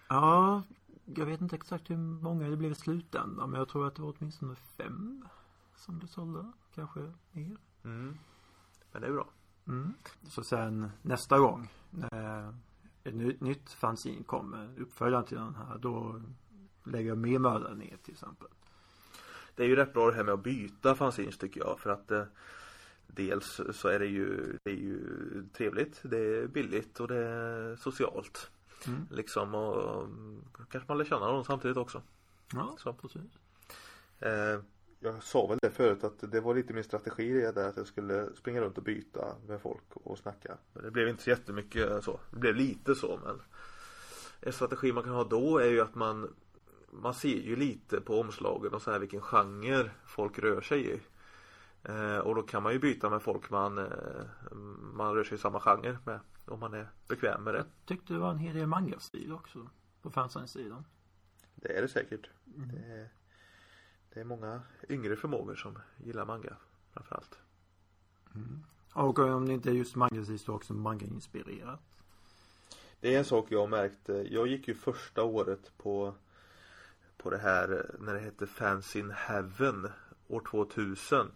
[0.08, 0.64] Ja,
[1.06, 4.02] jag vet inte exakt hur många det blev i slutändan men jag tror att det
[4.02, 5.28] var åtminstone fem
[5.76, 6.52] som det sålde.
[6.76, 7.58] Kanske mer.
[7.84, 8.18] Mm.
[8.92, 9.30] Men det är bra.
[9.68, 9.94] Mm.
[10.24, 12.56] Så sen nästa gång när
[13.04, 16.22] ett nytt fanzine kommer, uppföljaren till den här, då
[16.84, 18.48] lägger jag mer möda ner till exempel.
[19.56, 22.12] Det är ju rätt bra det här med att byta fanzines tycker jag för att
[22.12, 22.24] eh,
[23.14, 25.00] Dels så är det ju, det är ju
[25.54, 28.52] trevligt, det är billigt och det är socialt.
[28.88, 29.08] Mm.
[29.12, 30.08] Liksom och
[30.72, 32.02] kanske man lär känna någon samtidigt också.
[32.54, 32.94] Ja, så.
[32.94, 33.32] precis.
[34.20, 34.60] Eh,
[35.00, 37.88] jag sa väl det förut att det var lite min strategi det där att jag
[37.88, 40.58] skulle springa runt och byta med folk och snacka.
[40.74, 42.20] Men det blev inte så jättemycket så.
[42.32, 43.42] Det blev lite så men
[44.40, 46.34] en strategi man kan ha då är ju att man
[46.92, 51.00] man ser ju lite på omslagen och så här vilken genre folk rör sig i.
[51.84, 54.56] Eh, och då kan man ju byta med folk man, eh,
[54.94, 56.20] man rör sig i samma genre med.
[56.46, 57.58] Om man är bekväm med det.
[57.58, 59.70] Jag tyckte det var en hel del manga-stil också.
[60.02, 60.86] På fansign-sidan.
[61.56, 62.30] Det är det säkert.
[62.56, 62.70] Mm.
[62.70, 63.10] Det, är,
[64.14, 66.58] det är många yngre förmågor som gillar manga
[66.94, 67.40] framförallt.
[68.36, 68.64] Mm.
[68.94, 71.80] Och om det inte är just manga-stil så också manga-inspirerat.
[73.00, 74.32] Det är en sak jag har märkt.
[74.32, 76.14] Jag gick ju första året på
[77.22, 79.88] på det här när det hette Fans in Heaven
[80.28, 81.32] år 2000.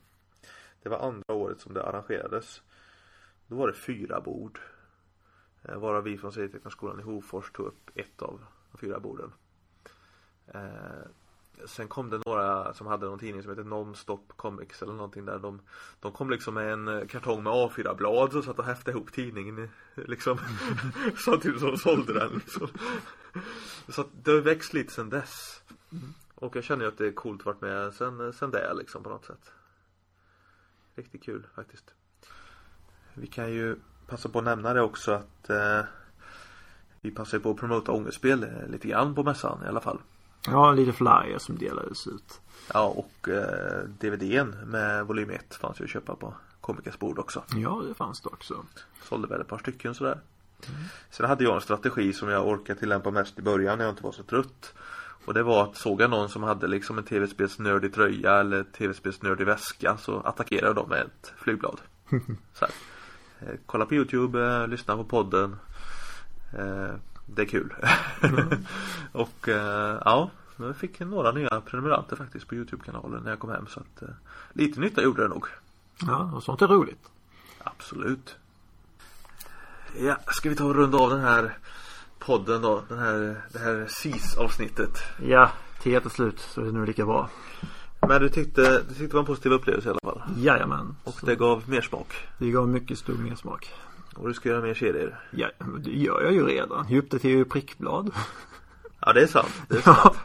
[0.83, 2.61] Det var andra året som det arrangerades.
[3.47, 4.59] Då var det fyra bord.
[5.63, 9.33] Eh, varav vi från Serietecknarskolan i Hofors tog upp ett av de fyra borden.
[10.47, 11.07] Eh,
[11.60, 15.26] Eh, Sen kom det några som hade någon tidning som heter Nonstop Comics eller någonting
[15.26, 15.62] där de
[15.99, 19.60] De kom liksom med en eh, kartong med A4-blad och satt och häftade ihop tidningen
[19.60, 19.70] i-
[20.08, 20.38] liksom.
[21.26, 22.68] Samtidigt som de sålde den liksom.
[23.89, 25.62] Så att det har växt lite sen dess.
[26.36, 29.03] Och jag känner ju att det är coolt att varit med sen, sen det liksom
[29.03, 29.51] på något sätt.
[30.95, 31.93] Riktigt kul faktiskt.
[33.14, 33.76] Vi kan ju
[34.08, 35.82] passa på att nämna det också att eh,
[37.01, 39.99] Vi passar på att promota ångestspel eh, lite grann på mässan i alla fall
[40.48, 42.41] Ja, lite flyers som delades ut.
[42.74, 47.43] Ja och eh, DVDn med volym 1 fanns ju att köpa på Komikers bord också.
[47.56, 48.66] Ja, det fanns det också.
[49.04, 50.20] Sålde väl ett par stycken sådär.
[51.10, 54.04] Sen hade jag en strategi som jag orkade tillämpa mest i början när jag inte
[54.04, 54.74] var så trött.
[55.26, 59.46] Och det var att såg jag någon som hade liksom en tv-spelsnördig tröja eller tv-spelsnördig
[59.46, 61.82] väska så attackerade jag dem med ett flygblad.
[62.54, 62.72] så här.
[63.39, 65.56] Eh, kolla på Youtube, eh, lyssna på podden.
[67.26, 67.73] Det är kul.
[69.11, 73.67] och eh, ja, jag fick några nya prenumeranter faktiskt på Youtube-kanalen när jag kom hem
[73.67, 74.09] så att eh,
[74.53, 75.45] lite nytta gjorde det nog.
[76.07, 77.09] Ja, och sånt är roligt.
[77.63, 78.36] Absolut.
[79.99, 81.57] Ja, ska vi ta och runda av den här
[82.19, 82.84] podden då?
[82.89, 85.03] Den här, det här SIS-avsnittet.
[85.23, 85.51] Ja,
[85.82, 87.30] till till slut så är det nu lika bra.
[88.07, 90.21] Men du tyckte, du tyckte det var en positiv upplevelse i alla fall?
[90.38, 90.95] Jajamän.
[91.03, 92.28] Och Så det gav mer smak?
[92.38, 93.73] det gav mycket stor mersmak.
[94.16, 95.20] Och du ska göra mer serier?
[95.32, 95.49] Ja,
[95.80, 96.86] det gör jag ju redan.
[96.89, 98.13] Jag uppdaterar ju prickblad.
[98.99, 99.61] Ja, det är sant.
[99.70, 100.18] Det är sant.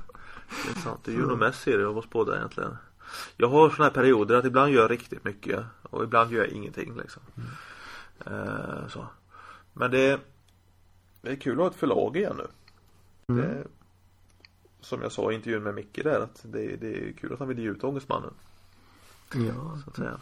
[0.65, 1.01] Det är sant.
[1.05, 2.77] Du gör nog mest serier av oss båda egentligen.
[3.37, 6.49] Jag har sådana här perioder att ibland gör jag riktigt mycket och ibland gör jag
[6.49, 7.23] ingenting liksom.
[8.27, 9.07] Eh, så.
[9.73, 10.21] Men det,
[11.23, 12.47] det är kul att ha ett förlag igen nu.
[13.37, 13.65] Det,
[14.81, 17.49] som jag sa i intervjun med Micke där att det, det är kul att han
[17.49, 18.35] vill ge ut Ångestmannen.
[19.35, 20.21] Ja, Så att säga.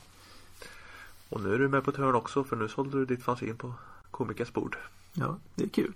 [1.28, 3.54] Och nu är du med på ett hörn också för nu sålde du ditt fanzine
[3.54, 3.74] på
[4.10, 4.76] Komikers bord.
[5.12, 5.92] ja, det är kul.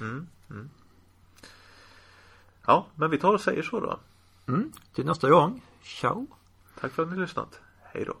[0.00, 0.70] Mm, mm.
[2.66, 3.98] Ja, men vi tar och säger så då.
[4.46, 4.72] Mm.
[4.94, 5.62] Till nästa gång.
[5.82, 6.26] Ciao.
[6.80, 7.60] Tack för att ni har lyssnat.
[7.82, 8.16] Hej då.